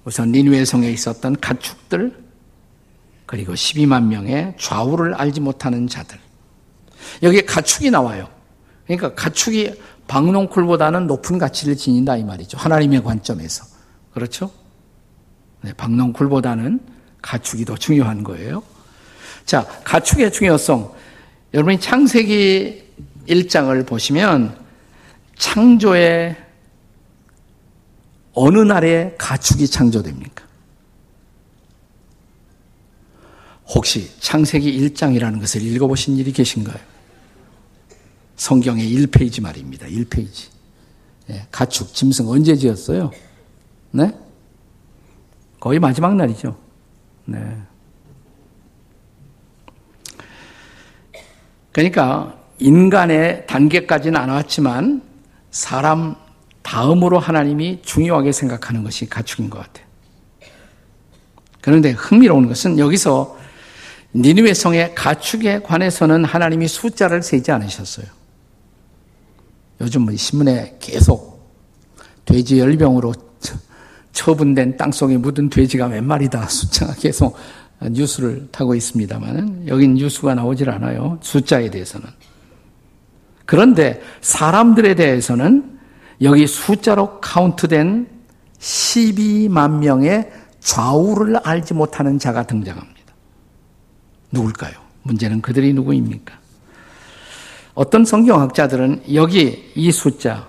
우선 0.05 0.33
니누의 0.33 0.67
성에 0.67 0.91
있었던 0.91 1.37
가축들, 1.41 2.23
그리고 3.27 3.55
12만 3.55 4.07
명의 4.07 4.55
좌우를 4.59 5.15
알지 5.15 5.41
못하는 5.41 5.87
자들. 5.87 6.19
여기에 7.23 7.43
가축이 7.43 7.91
나와요. 7.91 8.29
그러니까 8.87 9.15
가축이 9.15 9.75
박농쿨보다는 10.09 11.07
높은 11.07 11.39
가치를 11.39 11.77
지닌다 11.77 12.17
이 12.17 12.25
말이죠. 12.25 12.59
하나님의 12.59 13.03
관점에서. 13.03 13.65
그렇죠? 14.13 14.51
네, 15.63 15.73
박농쿨보다는 15.73 16.81
가축이 17.23 17.65
더 17.65 17.77
중요한 17.77 18.25
거예요. 18.25 18.63
자, 19.47 19.67
가축의 19.85 20.33
중요성. 20.33 20.93
여러분이 21.55 21.81
창세기 21.81 22.83
1장을 23.29 23.87
보시면 23.87 24.57
창조의 25.37 26.37
어느 28.35 28.59
날에 28.59 29.15
가축이 29.19 29.67
창조됩니까? 29.67 30.45
혹시 33.69 34.11
창세기 34.21 34.81
1장이라는 34.81 35.41
것을 35.41 35.63
읽어보신 35.63 36.17
일이 36.17 36.33
계신가요? 36.33 36.79
성경의 38.37 38.93
1페이지 38.95 39.41
말입니다. 39.41 39.87
1페이지. 39.87 40.49
예, 41.31 41.47
가축, 41.51 41.95
짐승 41.95 42.29
언제 42.29 42.57
지었어요? 42.57 43.11
네? 43.93 44.13
거의 45.61 45.79
마지막 45.79 46.17
날이죠. 46.17 46.57
네. 47.25 47.39
그러니까 51.71 52.37
인간의 52.59 53.47
단계까지는 53.47 54.21
안 54.21 54.29
왔지만 54.29 55.03
사람 55.51 56.17
다음으로 56.63 57.19
하나님이 57.19 57.81
중요하게 57.83 58.33
생각하는 58.33 58.85
것이 58.85 59.09
가축인 59.09 59.51
것 59.51 59.59
같아요. 59.59 59.87
그런데 61.61 61.91
흥미로운 61.93 62.49
것은 62.49 62.79
여기서 62.79 63.39
니누의 64.15 64.55
성의 64.55 64.95
가축에 64.95 65.61
관해서는 65.63 66.25
하나님이 66.25 66.69
숫자를 66.69 67.23
세지 67.23 67.51
않으셨어요. 67.51 68.07
요즘 69.81 70.03
뭐 70.03 70.15
신문에 70.15 70.77
계속 70.81 71.51
돼지 72.25 72.59
열병으로 72.59 73.15
처분된 74.13 74.77
땅속에 74.77 75.17
묻은 75.17 75.51
돼지가 75.51 75.89
몇 75.89 76.05
마리다 76.05 76.47
숫자가 76.49 76.95
계속 76.95 77.37
뉴스를 77.81 78.49
타고 78.53 78.75
있습니다만 78.75 79.67
여긴 79.67 79.95
뉴스가 79.95 80.35
나오질 80.35 80.71
않아요. 80.71 81.19
숫자에 81.23 81.71
대해서는. 81.71 82.07
그런데 83.47 84.01
사람들에 84.21 84.95
대해서는 84.95 85.81
여기 86.23 86.47
숫자로 86.47 87.21
카운트된 87.21 88.09
12만 88.59 89.79
명의 89.79 90.31
좌우를 90.61 91.37
알지 91.39 91.75
못하는 91.75 92.19
자가 92.19 92.47
등장합니다. 92.47 93.13
누굴까요? 94.31 94.75
문제는 95.03 95.43
그들이 95.43 95.73
누구입니까? 95.73 96.39
어떤 97.75 98.05
성경학자들은 98.05 99.15
여기 99.15 99.73
이 99.75 99.91
숫자, 99.91 100.49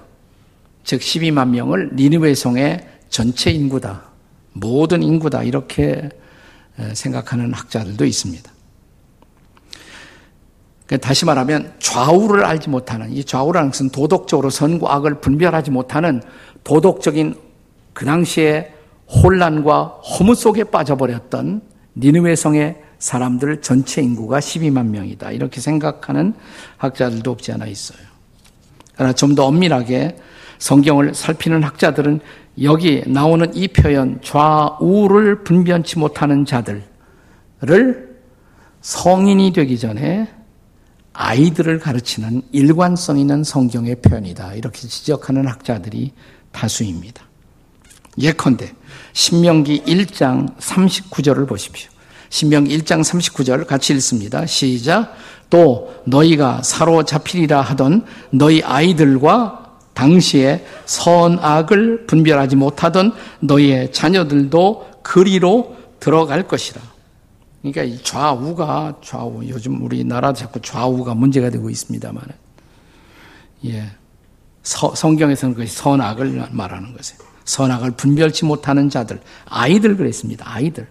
즉 0.84 1.00
12만 1.00 1.50
명을 1.50 1.92
니느웨 1.96 2.36
성의 2.36 2.88
전체 3.10 3.50
인구다, 3.50 4.04
모든 4.52 5.02
인구다 5.02 5.44
이렇게 5.44 6.10
생각하는 6.94 7.54
학자들도 7.54 8.06
있습니다. 8.06 8.53
그러니까 10.86 11.08
다시 11.08 11.26
말하면 11.26 11.74
좌우를 11.80 12.46
알지 12.46 12.70
못하는 12.70 13.12
이 13.12 13.24
좌우라는 13.24 13.72
것은 13.72 13.90
도덕적으로 13.90 14.50
선과 14.50 14.94
악을 14.96 15.22
분별하지 15.22 15.72
못하는 15.72 16.22
도덕적인 16.64 17.36
그 17.94 18.06
당시에 18.06 18.74
혼란과 19.08 19.84
허무 19.84 20.36
속에 20.36 20.66
빠져버렸던 20.66 21.62
니느웨 21.96 22.36
성의 22.36 22.82
사람들 23.00 23.62
전체 23.62 24.02
인구가 24.02 24.40
12만 24.40 24.88
명이다. 24.88 25.32
이렇게 25.32 25.62
생각하는 25.62 26.34
학자들도 26.78 27.30
없지 27.32 27.52
않아 27.52 27.68
있어요. 27.68 28.00
그러나 28.96 29.14
좀 29.14 29.36
더 29.36 29.46
엄밀하게 29.46 30.16
성경을 30.60 31.14
살피는 31.14 31.64
학자들은 31.64 32.22
여기 32.62 33.04
나오는 33.06 33.54
이 33.56 33.68
표현 33.68 34.22
좌우를 34.22 35.44
분변치 35.44 36.00
못하는 36.00 36.46
자들을 36.46 36.84
성인이 38.82 39.52
되기 39.54 39.78
전에 39.78 40.30
아이들을 41.14 41.80
가르치는 41.80 42.42
일관성 42.52 43.20
있는 43.20 43.44
성경의 43.44 43.98
표현이다. 44.02 44.56
이렇게 44.56 44.88
지적하는 44.88 45.48
학자들이 45.48 46.12
다수입니다. 46.52 47.24
예컨대 48.20 48.74
신명기 49.14 49.84
1장 49.84 50.58
39절을 50.58 51.48
보십시오. 51.48 51.90
신명기 52.30 52.78
1장 52.80 53.02
39절 53.04 53.68
같이 53.68 53.94
읽습니다. 53.94 54.46
시작. 54.46 55.16
또 55.50 55.94
너희가 56.06 56.64
사로잡히리라 56.64 57.62
하던 57.62 58.06
너희 58.32 58.64
아이들과 58.64 59.78
당시에 59.94 60.66
선악을 60.86 62.08
분별하지 62.08 62.56
못하던 62.56 63.14
너희의 63.40 63.92
자녀들도 63.92 64.88
그리로 65.04 65.76
들어갈 66.00 66.48
것이라. 66.48 66.82
그러니까 67.64 67.84
이 67.84 68.04
좌우가 68.04 68.98
좌우 69.02 69.42
요즘 69.48 69.82
우리나라 69.82 70.34
자꾸 70.34 70.60
좌우가 70.62 71.16
문제가 71.16 71.50
되고 71.50 71.70
있습니다만 71.70 72.22
예. 73.66 73.90
서, 74.62 74.94
성경에서는 74.94 75.56
그 75.56 75.66
선악을 75.66 76.50
말하는 76.52 76.96
것이에요. 76.96 77.22
선악을 77.46 77.92
분별치 77.92 78.46
못하는 78.46 78.90
자들, 78.90 79.22
아이들 79.46 79.96
그랬습니다. 79.98 80.46
아이들. 80.48 80.88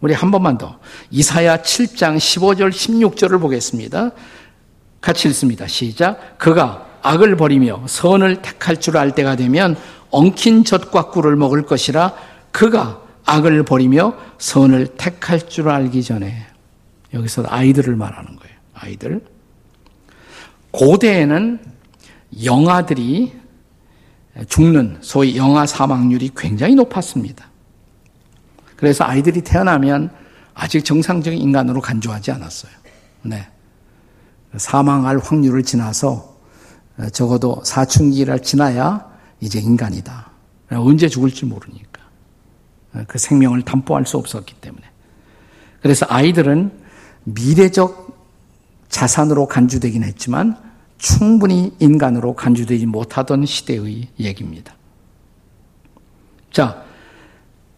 우리 0.00 0.14
한 0.14 0.30
번만 0.30 0.58
더. 0.58 0.78
이사야 1.10 1.58
7장 1.58 2.16
15절 2.16 2.70
16절을 2.70 3.40
보겠습니다. 3.40 4.10
같이 5.00 5.28
읽습니다. 5.28 5.66
시작. 5.66 6.38
그가 6.38 6.86
악을 7.02 7.36
버리며 7.36 7.84
선을 7.86 8.42
택할 8.42 8.78
줄 8.80 8.96
알 8.96 9.14
때가 9.14 9.36
되면 9.36 9.76
엉킨 10.10 10.64
젖과 10.64 11.10
꿀을 11.10 11.36
먹을 11.36 11.66
것이라 11.66 12.14
그가 12.52 13.01
악을 13.24 13.64
버리며 13.64 14.16
선을 14.38 14.96
택할 14.96 15.48
줄 15.48 15.68
알기 15.68 16.02
전에 16.02 16.46
여기서 17.14 17.44
아이들을 17.46 17.94
말하는 17.96 18.36
거예요. 18.36 18.56
아이들. 18.74 19.24
고대에는 20.72 21.60
영아들이 22.44 23.32
죽는 24.48 24.98
소위 25.02 25.36
영아 25.36 25.66
사망률이 25.66 26.30
굉장히 26.36 26.74
높았습니다. 26.74 27.46
그래서 28.76 29.04
아이들이 29.04 29.42
태어나면 29.42 30.10
아직 30.54 30.84
정상적인 30.84 31.38
인간으로 31.38 31.80
간주하지 31.80 32.30
않았어요. 32.32 32.72
네. 33.22 33.46
사망할 34.56 35.18
확률을 35.18 35.62
지나서 35.62 36.36
적어도 37.12 37.62
사춘기를 37.64 38.40
지나야 38.40 39.06
이제 39.40 39.60
인간이다. 39.60 40.30
언제 40.70 41.08
죽을지 41.08 41.44
모르니까. 41.44 41.91
그 43.06 43.18
생명을 43.18 43.62
담보할 43.62 44.06
수 44.06 44.18
없었기 44.18 44.54
때문에. 44.54 44.82
그래서 45.80 46.06
아이들은 46.08 46.70
미래적 47.24 48.12
자산으로 48.88 49.46
간주되긴 49.46 50.04
했지만 50.04 50.56
충분히 50.98 51.72
인간으로 51.80 52.34
간주되지 52.34 52.86
못하던 52.86 53.44
시대의 53.44 54.08
얘기입니다. 54.20 54.74
자, 56.52 56.84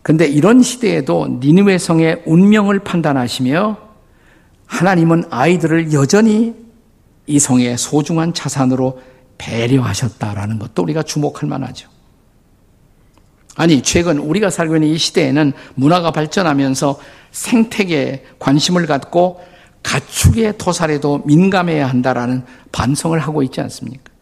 근데 0.03 0.27
이런 0.27 0.63
시대에도 0.63 1.39
니느웨 1.41 1.79
성의 1.79 2.23
운명을 2.27 2.81
판단하시며 2.81 3.79
하나님은 4.67 5.25
아이들을 5.31 5.93
여전히 5.95 6.55
이 7.27 7.39
성의 7.39 7.79
소중한 7.79 8.35
자산으로 8.35 9.01
배려하셨다라는 9.39 10.59
것도 10.59 10.83
우리가 10.83 11.03
주목할 11.03 11.49
만하죠. 11.49 11.89
아니, 13.57 13.83
최근 13.83 14.19
우리가 14.19 14.51
살고 14.51 14.77
있는 14.77 14.89
이 14.89 14.99
시대에는 14.99 15.53
문화가 15.75 16.11
발전하면서 16.11 16.99
생태계에 17.31 18.25
관심을 18.39 18.87
갖고 18.87 19.41
가축의 19.83 20.59
토살에도 20.59 21.23
민감해야 21.25 21.87
한다라는 21.87 22.45
반성을 22.73 23.19
하고 23.19 23.43
있지 23.43 23.61
않습니까? 23.61 24.13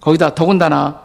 거기다 0.00 0.34
더군다나 0.34 1.02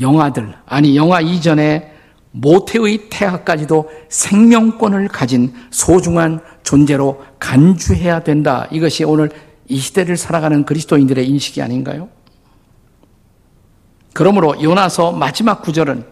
영아들, 0.00 0.54
아니, 0.66 0.96
영아 0.96 1.20
이전에 1.20 1.92
모태의 2.30 3.08
태아까지도 3.10 3.90
생명권을 4.08 5.08
가진 5.08 5.52
소중한 5.70 6.40
존재로 6.62 7.22
간주해야 7.38 8.20
된다. 8.20 8.68
이것이 8.70 9.04
오늘 9.04 9.30
이 9.68 9.78
시대를 9.78 10.16
살아가는 10.16 10.64
그리스도인들의 10.64 11.28
인식이 11.28 11.60
아닌가요? 11.60 12.08
그러므로 14.14 14.62
요나서 14.62 15.12
마지막 15.12 15.62
구절은 15.62 16.11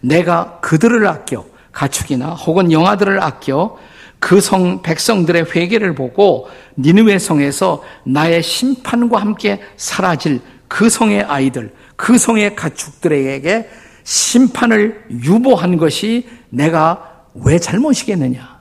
내가 0.00 0.58
그들을 0.60 1.06
아껴 1.06 1.44
가축이나 1.72 2.30
혹은 2.34 2.72
영아들을 2.72 3.22
아껴 3.22 3.78
그 4.20 4.40
성 4.40 4.82
백성들의 4.82 5.46
회개를 5.54 5.94
보고 5.94 6.48
니느웨 6.78 7.18
성에서 7.18 7.82
나의 8.04 8.42
심판과 8.42 9.20
함께 9.20 9.60
사라질 9.76 10.40
그 10.68 10.88
성의 10.88 11.22
아이들, 11.22 11.74
그 11.96 12.16
성의 12.16 12.54
가축들에게 12.54 13.68
심판을 14.04 15.06
유보한 15.10 15.76
것이 15.78 16.28
내가 16.50 17.24
왜 17.34 17.58
잘못이겠느냐? 17.58 18.60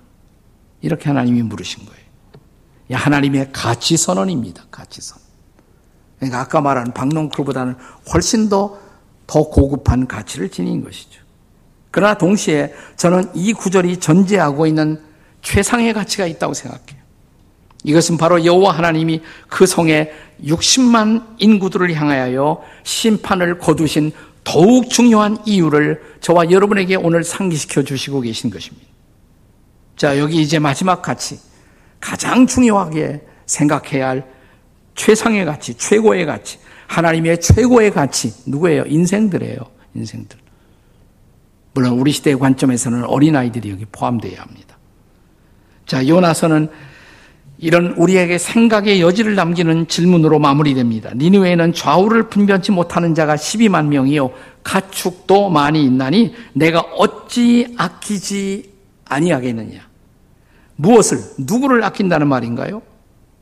이렇게 0.82 1.10
하나님이 1.10 1.44
물으신 1.44 1.86
거예요. 1.86 2.00
하나님의 2.92 3.50
가치 3.52 3.98
선언입니다. 3.98 4.64
가치 4.72 5.02
선언. 5.02 5.24
그러니까 6.18 6.40
아까 6.40 6.62
말한 6.62 6.94
박농크루보다는 6.94 7.76
훨씬 8.14 8.50
더, 8.50 8.80
더 9.28 9.44
고급한 9.44 10.08
가치를 10.08 10.50
지닌 10.50 10.84
것이죠. 10.84 11.19
그러나 11.92 12.18
동시에 12.18 12.74
저는 12.98 13.32
이 13.34 13.54
구절이 13.54 13.98
전제하고 13.98 14.68
있는 14.68 15.02
최상의 15.42 15.94
가치가 15.94 16.26
있다고 16.26 16.54
생각해요. 16.54 17.00
이것은 17.84 18.18
바로 18.18 18.44
여호와 18.44 18.72
하나님이 18.74 19.22
그 19.48 19.66
성에 19.66 20.12
60만 20.44 21.36
인구들을 21.40 21.94
향하여 21.96 22.62
심판을 22.84 23.58
거두신 23.58 24.12
더욱 24.44 24.90
중요한 24.90 25.38
이유를 25.46 26.02
저와 26.22 26.52
여러분에게 26.52 26.96
오늘 26.96 27.24
상기시켜 27.24 27.84
주시고 27.84 28.22
계신 28.22 28.50
것입니다. 28.50 28.88
자, 29.96 30.18
여기 30.18 30.42
이제 30.42 30.60
마지막 30.60 31.02
가치. 31.02 31.40
가장 32.00 32.48
중요하게 32.48 33.22
생각해야 33.46 34.08
할 34.10 34.28
최상의 34.96 35.46
가치, 35.46 35.74
최고의 35.76 36.26
가치, 36.26 36.58
하나님의 36.88 37.42
최고의 37.42 37.92
가치, 37.92 38.34
누구예요? 38.46 38.84
인생들이에요. 38.88 39.60
인생들. 39.96 40.39
물론 41.74 42.00
우리 42.00 42.12
시대의 42.12 42.40
관점에서는 42.40 43.06
어린아이들이 43.06 43.70
여기 43.70 43.86
포함되어야 43.86 44.42
합니다. 44.42 44.78
자, 45.86 46.08
요나서는 46.08 46.70
이런 47.62 47.88
우리에게 47.98 48.38
생각의 48.38 49.02
여지를 49.02 49.36
남기는 49.36 49.88
질문으로 49.88 50.40
마무리됩니다. 50.40 51.12
니누에는 51.14 51.74
좌우를 51.74 52.30
분변치 52.30 52.72
못하는 52.72 53.14
자가 53.14 53.36
12만 53.36 53.88
명이요 53.88 54.32
가축도 54.64 55.50
많이 55.50 55.84
있나니 55.84 56.34
내가 56.54 56.80
어찌 56.80 57.74
아끼지 57.78 58.72
아니하겠느냐? 59.06 59.82
무엇을 60.78 61.20
누구를 61.40 61.84
아낀다는 61.84 62.28
말인가요? 62.28 62.82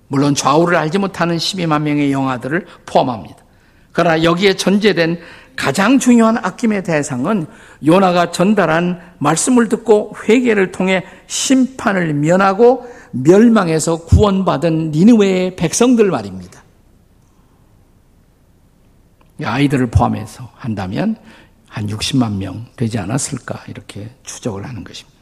물론 0.08 0.34
좌우를 0.34 0.78
알지 0.78 0.98
못하는 0.98 1.38
12만 1.38 1.84
명의 1.84 2.12
영아들을 2.12 2.66
포함합니다. 2.88 3.38
그러나 3.92 4.24
여기에 4.24 4.56
전제된 4.56 5.20
가장 5.58 5.98
중요한 6.00 6.38
아낌의 6.38 6.84
대상은 6.84 7.48
요나가 7.86 8.32
전달한 8.32 9.02
말씀을 9.18 9.68
듣고 9.68 10.16
회개를 10.24 10.72
통해 10.72 11.04
심판을 11.26 12.14
면하고 12.14 12.88
멸망에서 13.12 14.06
구원받은 14.06 14.92
니느웨의 14.92 15.56
백성들 15.56 16.10
말입니다. 16.12 16.64
아이들을 19.44 19.88
포함해서 19.88 20.50
한다면 20.56 21.18
한 21.68 21.88
60만 21.88 22.38
명 22.38 22.68
되지 22.76 23.00
않았을까 23.00 23.64
이렇게 23.68 24.12
추적을 24.24 24.66
하는 24.66 24.84
것입니다. 24.84 25.18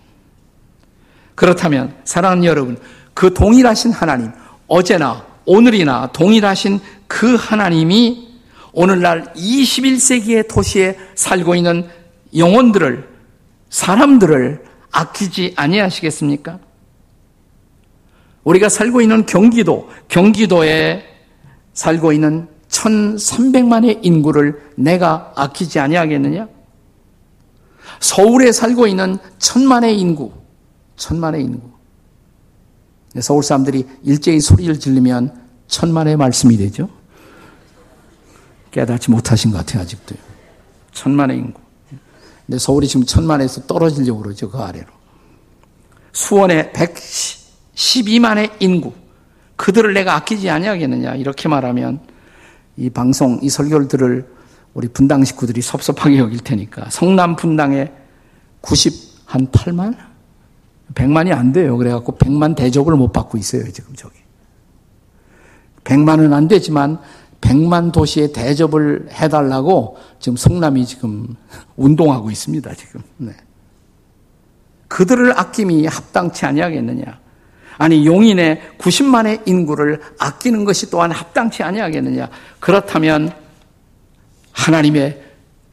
그렇다면 1.34 1.96
사랑하는 2.04 2.44
여러분, 2.46 2.78
그 3.14 3.34
동일하신 3.34 3.92
하나님, 3.92 4.32
어제나 4.68 5.26
오늘이나 5.46 6.08
동일하신 6.12 6.80
그 7.08 7.36
하나님이 7.36 8.25
오늘날 8.76 9.34
21세기의 9.34 10.48
도시에 10.50 10.98
살고 11.16 11.56
있는 11.56 11.88
영혼들을 12.36 13.08
사람들을 13.70 14.66
아끼지 14.92 15.54
아니하시겠습니까? 15.56 16.60
우리가 18.44 18.70
살고 18.70 19.02
있는 19.02 19.26
경기도, 19.26 19.90
경기도에 20.10 21.04
살고 21.74 22.12
있는 22.12 22.48
1,300만의 22.68 24.00
인구를 24.04 24.62
내가 24.76 25.32
아끼지 25.36 25.80
아니하겠느냐? 25.80 26.48
서울에 28.02 28.52
살고 28.52 28.88
있는 28.88 29.18
천만의 29.40 29.98
인구, 29.98 30.34
천만의 30.98 31.44
인구. 31.44 31.72
서울 33.22 33.42
사람들이 33.42 33.86
일제히 34.04 34.42
소리를 34.42 34.78
지르면 34.78 35.34
천만의 35.68 36.18
말씀이 36.18 36.58
되죠. 36.58 36.90
깨닫지 38.76 39.10
못하신 39.10 39.52
것 39.52 39.60
같아요, 39.60 39.84
아직도요. 39.84 40.20
천만의 40.92 41.38
인구. 41.38 41.62
근데 42.46 42.60
서울이 42.60 42.90
지금 42.90 43.06
천만에서 43.06 43.62
떨어지려고 43.68 44.22
그러죠, 44.22 44.52
그 44.52 44.58
아래로. 44.58 44.88
수원에 46.12 46.74
112만의 46.74 48.52
인구. 48.60 48.92
그들을 49.56 49.94
내가 49.94 50.16
아끼지 50.16 50.50
아니하겠느냐, 50.50 51.16
이렇게 51.16 51.48
말하면 51.48 52.02
이 52.76 52.90
방송, 52.90 53.40
이 53.42 53.50
설교를 53.50 53.88
들을 53.88 54.28
우리 54.74 54.90
분당 54.90 55.24
식구들이 55.24 55.62
섭섭하게 55.62 56.18
여길 56.20 56.40
테니까 56.40 56.90
성남 56.90 57.38
분당에 57.38 57.94
90, 58.60 59.24
한 59.26 59.48
8만? 59.48 59.96
100만이 60.94 61.32
안 61.32 61.54
돼요. 61.54 61.78
그래갖고 61.78 62.18
100만 62.18 62.58
대접을 62.58 62.98
못 62.98 63.14
받고 63.14 63.38
있어요, 63.38 63.72
지금 63.72 63.96
저기. 63.96 64.16
100만은 65.86 66.34
안 66.34 66.50
되지만 66.50 67.00
100만 67.46 67.92
도시에 67.92 68.32
대접을 68.32 69.08
해달라고 69.12 69.98
지금 70.20 70.36
성남이 70.36 70.86
지금 70.86 71.36
운동하고 71.78 72.32
있습니다, 72.32 72.74
지금. 72.74 73.02
네. 73.18 73.34
그들을 74.88 75.38
아낌이 75.38 75.86
합당치 75.86 76.46
아니하겠느냐. 76.46 77.20
아니, 77.78 78.06
용인의 78.06 78.62
90만의 78.78 79.48
인구를 79.48 80.02
아끼는 80.18 80.66
것이 80.66 80.90
또한 80.90 81.12
합당치 81.12 81.64
아니하겠느냐. 81.64 82.30
그렇다면 82.60 83.34
하나님의 84.52 85.22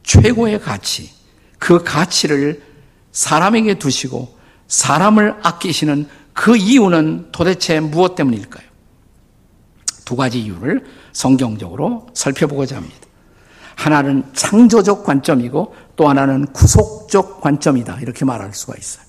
최고의 0.03 0.59
가치, 0.59 1.11
그 1.57 1.83
가치를 1.83 2.61
사람에게 3.13 3.75
두시고 3.75 4.37
사람을 4.67 5.37
아끼시는 5.43 6.07
그 6.33 6.57
이유는 6.57 7.29
도대체 7.31 7.79
무엇 7.79 8.15
때문일까요? 8.15 8.72
두 10.05 10.15
가지 10.15 10.41
이유를 10.41 10.85
성경적으로 11.11 12.07
살펴보고자 12.13 12.77
합니다. 12.77 12.97
하나는 13.75 14.23
창조적 14.33 15.03
관점이고 15.03 15.75
또 15.95 16.07
하나는 16.07 16.45
구속적 16.47 17.41
관점이다. 17.41 17.99
이렇게 18.01 18.25
말할 18.25 18.53
수가 18.53 18.75
있어요. 18.77 19.05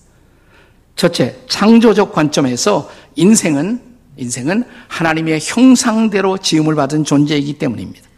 첫째, 0.97 1.37
창조적 1.49 2.13
관점에서 2.13 2.89
인생은, 3.17 3.81
인생은 4.17 4.65
하나님의 4.89 5.41
형상대로 5.43 6.39
지음을 6.39 6.75
받은 6.75 7.05
존재이기 7.05 7.59
때문입니다. 7.59 8.09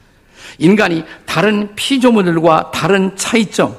인간이 0.59 1.05
다른 1.25 1.75
피조물들과 1.75 2.71
다른 2.73 3.17
차이점, 3.17 3.77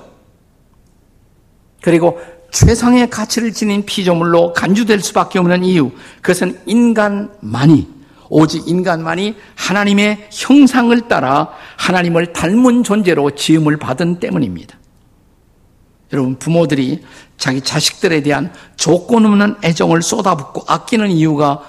그리고 1.82 2.20
최상의 2.52 3.10
가치를 3.10 3.54
지닌 3.54 3.86
피조물로 3.86 4.54
간주될 4.54 5.00
수밖에 5.02 5.40
없는 5.40 5.64
이유, 5.64 5.92
그것은 6.22 6.60
인간만이 6.66 7.97
오직 8.30 8.68
인간만이 8.68 9.36
하나님의 9.56 10.30
형상을 10.32 11.08
따라 11.08 11.50
하나님을 11.78 12.34
닮은 12.34 12.84
존재로 12.84 13.32
지음을 13.32 13.78
받은 13.78 14.20
때문입니다. 14.20 14.78
여러분, 16.14 16.38
부모들이 16.38 17.04
자기 17.38 17.62
자식들에 17.62 18.22
대한 18.22 18.54
조건 18.76 19.26
없는 19.26 19.58
애정을 19.64 20.02
쏟아붓고 20.02 20.64
아끼는 20.68 21.10
이유가 21.12 21.64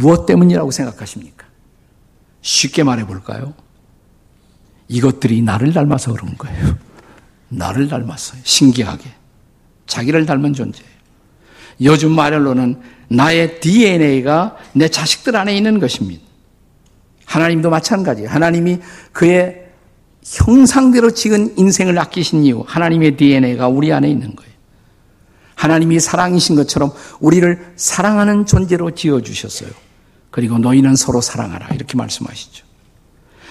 무엇 0.00 0.26
때문이라고 0.26 0.70
생각하십니까? 0.70 1.46
쉽게 2.42 2.82
말해 2.82 3.06
볼까요? 3.06 3.54
이것들이 4.88 5.42
나를 5.42 5.72
닮아서 5.72 6.12
그런 6.12 6.36
거예요. 6.36 6.76
나를 7.48 7.88
닮았어요. 7.88 8.40
신기하게. 8.44 9.10
자기를 9.86 10.26
닮은 10.26 10.52
존재예요. 10.52 10.97
요즘 11.82 12.12
말로는 12.12 12.80
나의 13.08 13.60
DNA가 13.60 14.56
내 14.72 14.88
자식들 14.88 15.36
안에 15.36 15.56
있는 15.56 15.78
것입니다. 15.78 16.22
하나님도 17.24 17.70
마찬가지예요. 17.70 18.28
하나님이 18.28 18.78
그의 19.12 19.66
형상대로 20.24 21.10
지은 21.10 21.56
인생을 21.56 21.98
아끼신 21.98 22.44
이유, 22.44 22.64
하나님의 22.66 23.16
DNA가 23.16 23.68
우리 23.68 23.92
안에 23.92 24.10
있는 24.10 24.34
거예요. 24.34 24.52
하나님이 25.54 25.98
사랑이신 26.00 26.56
것처럼 26.56 26.92
우리를 27.20 27.72
사랑하는 27.76 28.46
존재로 28.46 28.92
지어주셨어요. 28.92 29.70
그리고 30.30 30.58
너희는 30.58 30.94
서로 30.96 31.20
사랑하라. 31.20 31.68
이렇게 31.74 31.96
말씀하시죠. 31.96 32.64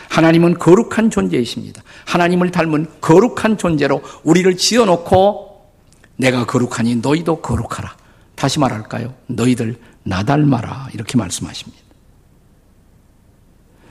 하나님은 0.10 0.58
거룩한 0.58 1.10
존재이십니다. 1.10 1.84
하나님을 2.06 2.52
닮은 2.52 2.88
거룩한 3.02 3.58
존재로 3.58 4.02
우리를 4.24 4.56
지어놓고 4.56 5.48
내가 6.16 6.46
거룩하니 6.46 6.98
너희도 6.98 7.42
거룩하라. 7.42 7.96
다시 8.38 8.60
말할까요? 8.60 9.14
너희들 9.26 9.76
나 10.04 10.24
닮아라. 10.24 10.90
이렇게 10.94 11.18
말씀하십니다. 11.18 11.84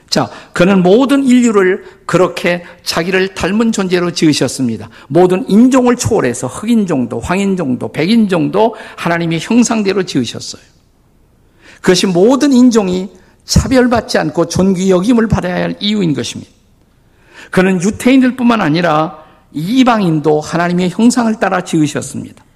자, 0.09 0.29
그는 0.53 0.81
모든 0.83 1.25
인류를 1.25 1.83
그렇게 2.05 2.63
자기를 2.81 3.35
닮은 3.35 3.73
존재로 3.73 4.11
지으셨습니다. 4.11 4.89
모든 5.09 5.47
인종을 5.49 5.97
초월해서 5.97 6.47
흑인종도, 6.47 7.19
황인종도, 7.19 7.91
백인종도 7.91 8.75
하나님의 8.95 9.41
형상대로 9.41 10.03
지으셨어요. 10.03 10.61
그것이 11.81 12.07
모든 12.07 12.53
인종이 12.53 13.11
차별받지 13.43 14.17
않고 14.17 14.47
존귀 14.47 14.89
여김을 14.89 15.27
받아야 15.27 15.55
할 15.55 15.75
이유인 15.81 16.13
것입니다. 16.13 16.49
그는 17.51 17.81
유태인들 17.81 18.37
뿐만 18.37 18.61
아니라 18.61 19.25
이방인도 19.51 20.39
하나님의 20.39 20.89
형상을 20.89 21.37
따라 21.39 21.61
지으셨습니다. 21.61 22.46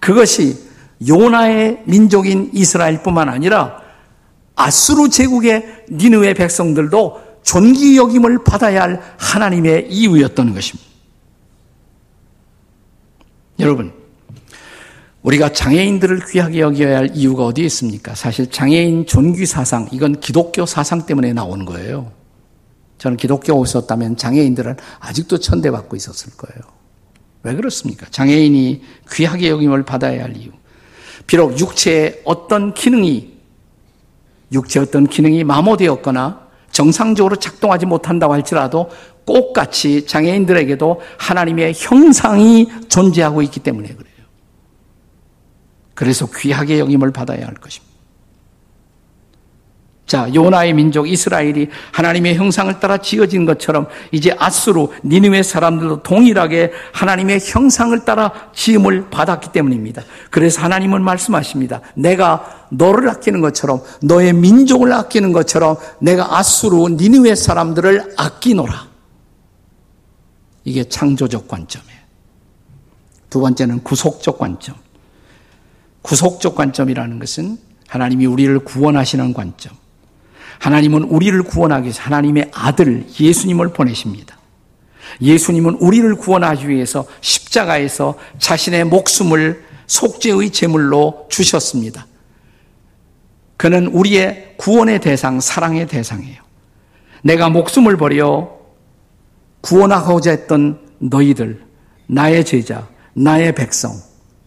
그것이 0.00 0.58
요나의 1.06 1.82
민족인 1.86 2.50
이스라엘뿐만 2.52 3.28
아니라 3.28 3.80
아수르 4.56 5.08
제국의 5.08 5.86
니느웨 5.90 6.34
백성들도 6.34 7.30
존귀 7.42 7.96
여김을 7.96 8.44
받아야 8.44 8.82
할 8.82 9.02
하나님의 9.18 9.90
이유였던 9.90 10.52
것입니다. 10.54 10.90
여러분, 13.58 13.92
우리가 15.22 15.52
장애인들을 15.52 16.26
귀하게 16.30 16.60
여겨야 16.60 16.98
할 16.98 17.10
이유가 17.14 17.44
어디에 17.44 17.66
있습니까? 17.66 18.14
사실 18.14 18.50
장애인 18.50 19.06
존귀 19.06 19.46
사상, 19.46 19.88
이건 19.92 20.20
기독교 20.20 20.64
사상 20.66 21.04
때문에 21.06 21.32
나온 21.32 21.64
거예요. 21.64 22.12
저는 22.98 23.16
기독교가 23.16 23.58
없었다면 23.58 24.16
장애인들은 24.16 24.76
아직도 24.98 25.38
천대받고 25.38 25.96
있었을 25.96 26.32
거예요. 26.36 26.79
왜 27.42 27.54
그렇습니까? 27.54 28.06
장애인이 28.10 28.82
귀하게 29.12 29.48
여김을 29.50 29.84
받아야 29.84 30.24
할 30.24 30.36
이유. 30.36 30.50
비록 31.26 31.58
육체의 31.58 32.22
어떤 32.24 32.74
기능이, 32.74 33.34
육체 34.52 34.80
어떤 34.80 35.06
기능이 35.06 35.44
마모되었거나 35.44 36.48
정상적으로 36.70 37.36
작동하지 37.36 37.86
못한다고 37.86 38.32
할지라도 38.32 38.90
꼭같이 39.24 40.06
장애인들에게도 40.06 41.00
하나님의 41.18 41.74
형상이 41.76 42.68
존재하고 42.88 43.42
있기 43.42 43.60
때문에 43.60 43.88
그래요. 43.88 44.10
그래서 45.94 46.26
귀하게 46.34 46.78
여김을 46.78 47.12
받아야 47.12 47.46
할 47.46 47.54
것입니다. 47.54 47.89
자, 50.10 50.28
요나의 50.34 50.72
민족 50.72 51.08
이스라엘이 51.08 51.68
하나님의 51.92 52.34
형상을 52.34 52.80
따라 52.80 52.98
지어진 52.98 53.46
것처럼 53.46 53.86
이제 54.10 54.34
아수로 54.36 54.92
니느웨 55.04 55.44
사람들도 55.44 56.02
동일하게 56.02 56.72
하나님의 56.92 57.38
형상을 57.40 57.96
따라 58.04 58.32
지음을 58.52 59.08
받았기 59.10 59.52
때문입니다. 59.52 60.02
그래서 60.32 60.62
하나님은 60.62 61.00
말씀하십니다. 61.04 61.80
내가 61.94 62.66
너를 62.70 63.08
아끼는 63.08 63.40
것처럼 63.40 63.82
너의 64.02 64.32
민족을 64.32 64.92
아끼는 64.92 65.30
것처럼 65.30 65.76
내가 66.00 66.38
아수로 66.38 66.88
니느웨 66.88 67.36
사람들을 67.36 68.14
아끼노라. 68.16 68.88
이게 70.64 70.82
창조적 70.88 71.46
관점이에요. 71.46 72.00
두 73.30 73.38
번째는 73.38 73.84
구속적 73.84 74.38
관점. 74.40 74.74
구속적 76.02 76.56
관점이라는 76.56 77.20
것은 77.20 77.58
하나님이 77.86 78.26
우리를 78.26 78.58
구원하시는 78.58 79.32
관점. 79.34 79.78
하나님은 80.60 81.04
우리를 81.04 81.42
구원하기 81.42 81.84
위해서 81.84 82.02
하나님의 82.02 82.50
아들 82.54 83.06
예수님을 83.18 83.72
보내십니다. 83.72 84.36
예수님은 85.20 85.76
우리를 85.80 86.14
구원하기 86.16 86.68
위해서 86.68 87.06
십자가에서 87.20 88.16
자신의 88.38 88.84
목숨을 88.84 89.64
속죄의 89.86 90.50
제물로 90.50 91.26
주셨습니다. 91.30 92.06
그는 93.56 93.88
우리의 93.88 94.54
구원의 94.58 95.00
대상, 95.00 95.40
사랑의 95.40 95.88
대상이에요. 95.88 96.42
내가 97.22 97.48
목숨을 97.48 97.96
버려 97.96 98.50
구원하고자 99.62 100.30
했던 100.30 100.80
너희들, 100.98 101.62
나의 102.06 102.44
제자, 102.44 102.86
나의 103.14 103.54
백성, 103.54 103.92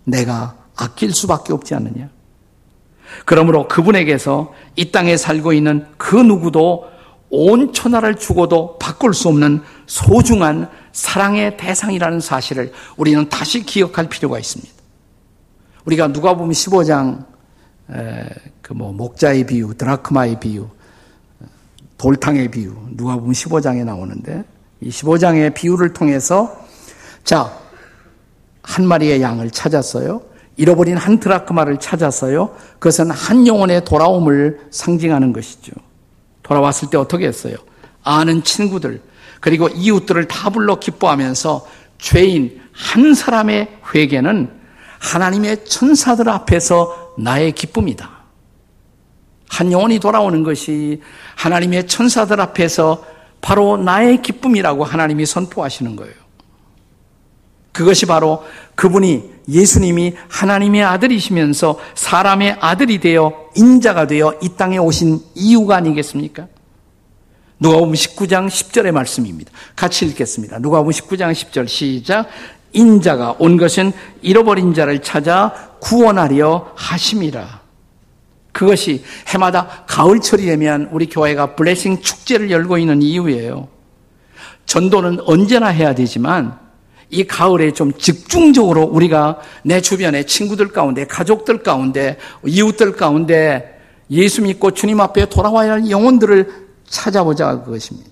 내가 0.05 0.57
아낄 0.75 1.11
수밖에 1.13 1.53
없지 1.53 1.75
않느냐? 1.75 2.09
그러므로 3.25 3.67
그분에게서 3.67 4.53
이 4.75 4.91
땅에 4.91 5.17
살고 5.17 5.53
있는 5.53 5.85
그 5.97 6.15
누구도 6.15 6.89
온 7.29 7.73
천하를 7.73 8.15
주고도 8.15 8.77
바꿀 8.77 9.13
수 9.13 9.27
없는 9.27 9.61
소중한 9.87 10.69
사랑의 10.91 11.57
대상이라는 11.57 12.19
사실을 12.19 12.71
우리는 12.95 13.27
다시 13.29 13.63
기억할 13.63 14.07
필요가 14.07 14.37
있습니다. 14.37 14.71
우리가 15.85 16.13
누가 16.13 16.35
보면 16.35 16.51
15장 16.51 17.25
그 18.61 18.73
뭐 18.73 18.93
목자의 18.93 19.45
비유, 19.45 19.75
드라크마의 19.75 20.39
비유, 20.39 20.67
돌탕의 21.97 22.49
비유 22.49 22.75
누가 22.91 23.15
보면 23.15 23.33
15장에 23.33 23.83
나오는데 23.83 24.43
이 24.81 24.89
15장의 24.89 25.53
비유를 25.53 25.93
통해서 25.93 26.55
자 27.23 27.63
한 28.63 28.87
마리의 28.87 29.21
양을 29.21 29.51
찾았어요. 29.51 30.21
잃어버린 30.55 30.97
한 30.97 31.19
드라크마를 31.19 31.79
찾았어요. 31.79 32.55
그것은 32.73 33.09
한 33.09 33.47
영혼의 33.47 33.85
돌아옴을 33.85 34.67
상징하는 34.71 35.33
것이죠. 35.33 35.71
돌아왔을 36.43 36.89
때 36.89 36.97
어떻게 36.97 37.25
했어요? 37.25 37.55
아는 38.03 38.43
친구들, 38.43 39.01
그리고 39.39 39.67
이웃들을 39.69 40.27
다 40.27 40.49
불러 40.49 40.79
기뻐하면서 40.79 41.65
죄인 41.97 42.61
한 42.71 43.13
사람의 43.13 43.79
회개는 43.93 44.51
하나님의 44.99 45.65
천사들 45.65 46.29
앞에서 46.29 47.13
나의 47.17 47.51
기쁨이다. 47.53 48.09
한 49.49 49.71
영혼이 49.71 49.99
돌아오는 49.99 50.43
것이 50.43 51.01
하나님의 51.35 51.87
천사들 51.87 52.41
앞에서 52.41 53.05
바로 53.41 53.77
나의 53.77 54.21
기쁨이라고 54.21 54.83
하나님이 54.83 55.25
선포하시는 55.25 55.95
거예요. 55.95 56.13
그것이 57.71 58.05
바로 58.05 58.43
그분이 58.75 59.32
예수님이 59.49 60.13
하나님의 60.29 60.83
아들이시면서 60.83 61.79
사람의 61.95 62.57
아들이 62.59 62.99
되어 62.99 63.49
인자가 63.55 64.07
되어 64.07 64.35
이 64.41 64.49
땅에 64.57 64.77
오신 64.77 65.19
이유가 65.35 65.75
아니겠습니까? 65.77 66.47
누가복음 67.59 67.93
19장 67.93 68.47
10절의 68.47 68.91
말씀입니다. 68.91 69.51
같이 69.75 70.05
읽겠습니다. 70.05 70.59
누가복음 70.59 70.91
19장 70.91 71.31
10절 71.31 71.67
시작. 71.67 72.27
인자가 72.73 73.35
온 73.39 73.57
것은 73.57 73.93
잃어버린 74.21 74.73
자를 74.73 75.01
찾아 75.01 75.53
구원하려 75.79 76.71
하심이라. 76.75 77.61
그것이 78.51 79.03
해마다 79.27 79.83
가을철이 79.87 80.45
되면 80.45 80.89
우리 80.91 81.07
교회가 81.07 81.55
블레싱 81.55 82.01
축제를 82.01 82.51
열고 82.51 82.77
있는 82.77 83.01
이유예요. 83.01 83.67
전도는 84.65 85.19
언제나 85.25 85.67
해야 85.67 85.93
되지만 85.95 86.62
이 87.13 87.25
가을에 87.25 87.71
좀 87.71 87.93
집중적으로 87.93 88.81
우리가 88.83 89.39
내 89.63 89.79
주변의 89.81 90.25
친구들 90.25 90.69
가운데, 90.69 91.05
가족들 91.05 91.61
가운데, 91.61 92.17
이웃들 92.45 92.93
가운데 92.93 93.79
예수 94.09 94.41
믿고 94.41 94.71
주님 94.71 94.99
앞에 94.99 95.27
돌아와야 95.27 95.73
할 95.73 95.89
영혼들을 95.89 96.67
찾아보자 96.87 97.61
그것입니다. 97.63 98.09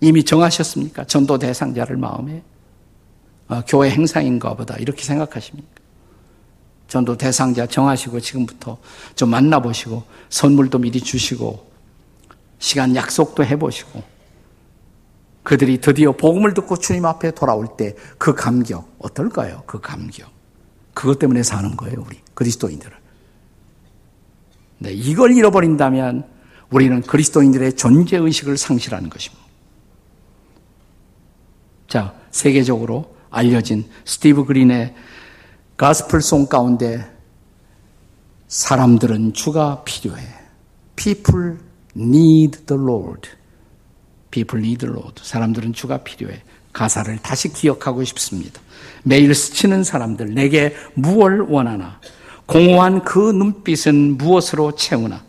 이미 0.00 0.24
정하셨습니까? 0.24 1.04
전도 1.04 1.38
대상자를 1.38 1.96
마음에? 1.96 2.42
어, 3.48 3.62
교회 3.66 3.90
행사인가 3.90 4.54
보다. 4.54 4.76
이렇게 4.78 5.04
생각하십니까? 5.04 5.68
전도 6.88 7.16
대상자 7.16 7.66
정하시고 7.66 8.20
지금부터 8.20 8.76
좀 9.14 9.30
만나보시고 9.30 10.02
선물도 10.28 10.78
미리 10.78 11.00
주시고 11.00 11.70
시간 12.58 12.94
약속도 12.94 13.44
해보시고 13.44 14.13
그들이 15.44 15.80
드디어 15.80 16.12
복음을 16.12 16.54
듣고 16.54 16.76
주님 16.76 17.04
앞에 17.04 17.30
돌아올 17.32 17.76
때 17.76 17.94
그 18.18 18.34
감격 18.34 18.88
어떨까요? 18.98 19.62
그 19.66 19.80
감격. 19.80 20.32
그것 20.94 21.18
때문에 21.18 21.42
사는 21.42 21.76
거예요, 21.76 22.02
우리 22.06 22.18
그리스도인들은. 22.34 22.96
네, 24.78 24.92
이걸 24.92 25.36
잃어버린다면 25.36 26.26
우리는 26.70 27.02
그리스도인들의 27.02 27.76
존재 27.76 28.16
의식을 28.16 28.56
상실하는 28.56 29.10
것입니다. 29.10 29.44
자, 31.88 32.14
세계적으로 32.30 33.14
알려진 33.30 33.84
스티브 34.04 34.44
그린의 34.46 34.94
가스플 35.76 36.20
송 36.22 36.46
가운데 36.46 37.04
사람들은 38.48 39.32
주가 39.32 39.82
필요해. 39.84 40.22
People 40.96 41.58
need 41.96 42.66
the 42.66 42.80
Lord. 42.80 43.28
People 44.34 44.66
need 44.66 44.84
Lord. 44.84 45.22
사람들은 45.22 45.74
주가 45.74 45.98
필요해. 45.98 46.42
가사를 46.72 47.16
다시 47.18 47.52
기억하고 47.52 48.02
싶습니다. 48.02 48.60
매일 49.04 49.32
스치는 49.32 49.84
사람들, 49.84 50.34
내게 50.34 50.74
무얼 50.94 51.42
원하나? 51.42 52.00
공허한 52.46 53.04
그 53.04 53.30
눈빛은 53.30 54.18
무엇으로 54.18 54.74
채우나? 54.74 55.22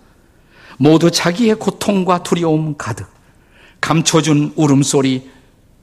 모두 0.80 1.12
자기의 1.12 1.56
고통과 1.56 2.24
두려움 2.24 2.76
가득. 2.78 3.06
감춰준 3.80 4.54
울음소리, 4.56 5.30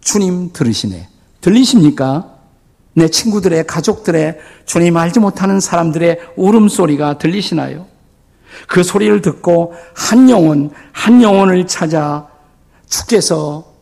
주님 0.01 0.53
들으시네. 0.53 1.09
들리십니까? 1.41 2.29
내 2.95 3.07
친구들의, 3.07 3.69
가족들의, 3.69 4.39
주님 4.67 4.97
알지 4.97 5.21
못하는 5.21 5.61
사람들의 5.61 6.19
울음소리가 6.35 7.19
들리시나요? 7.19 7.87
그 8.67 8.83
소리를 8.83 9.23
듣고 9.23 9.75
한 9.95 10.29
영혼, 10.29 10.73
한 10.91 11.23
영혼을 11.23 11.69
찾아 11.69 12.32
주께서 12.93 13.73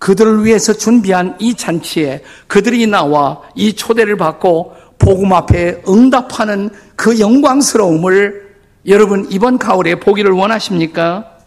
그들을 0.00 0.44
위해서 0.44 0.72
준비한 0.72 1.36
이 1.38 1.54
잔치에 1.54 2.24
그들이 2.48 2.86
나와 2.86 3.42
이 3.54 3.74
초대를 3.74 4.16
받고 4.16 4.74
복음 4.98 5.32
앞에 5.32 5.82
응답하는 5.86 6.70
그 6.96 7.20
영광스러움을 7.20 8.50
여러분 8.86 9.26
이번 9.30 9.58
가을에 9.58 10.00
보기를 10.00 10.32
원하십니까? 10.32 11.38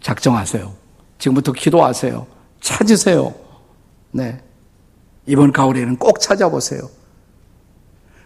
작정하세요. 0.00 0.72
지금부터 1.18 1.52
기도하세요. 1.52 2.26
찾으세요. 2.60 3.34
네. 4.12 4.40
이번 5.26 5.52
가을에는 5.52 5.96
꼭 5.96 6.20
찾아보세요. 6.20 6.82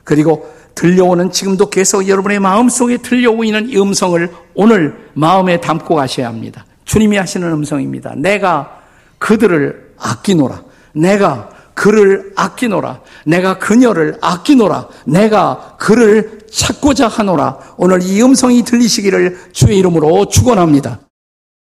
그리고 0.04 0.50
들려오는 0.76 1.32
지금도 1.32 1.70
계속 1.70 2.06
여러분의 2.06 2.38
마음속에 2.38 2.98
들려오고 2.98 3.42
있는 3.44 3.68
이 3.68 3.76
음성을 3.78 4.30
오늘 4.54 5.10
마음에 5.14 5.60
담고 5.60 5.96
가셔야 5.96 6.28
합니다. 6.28 6.64
주님이 6.84 7.16
하시는 7.16 7.50
음성입니다. 7.50 8.14
내가 8.16 8.78
그들을 9.18 9.94
아끼노라. 9.98 10.62
내가 10.92 11.48
그를 11.74 12.32
아끼노라. 12.36 13.00
내가 13.24 13.58
그녀를 13.58 14.18
아끼노라. 14.20 14.88
내가 15.06 15.76
그를 15.78 16.40
찾고자 16.52 17.08
하노라. 17.08 17.58
오늘 17.78 18.02
이 18.02 18.22
음성이 18.22 18.62
들리시기를 18.62 19.38
주의 19.52 19.78
이름으로 19.78 20.26
축원합니다. 20.28 21.00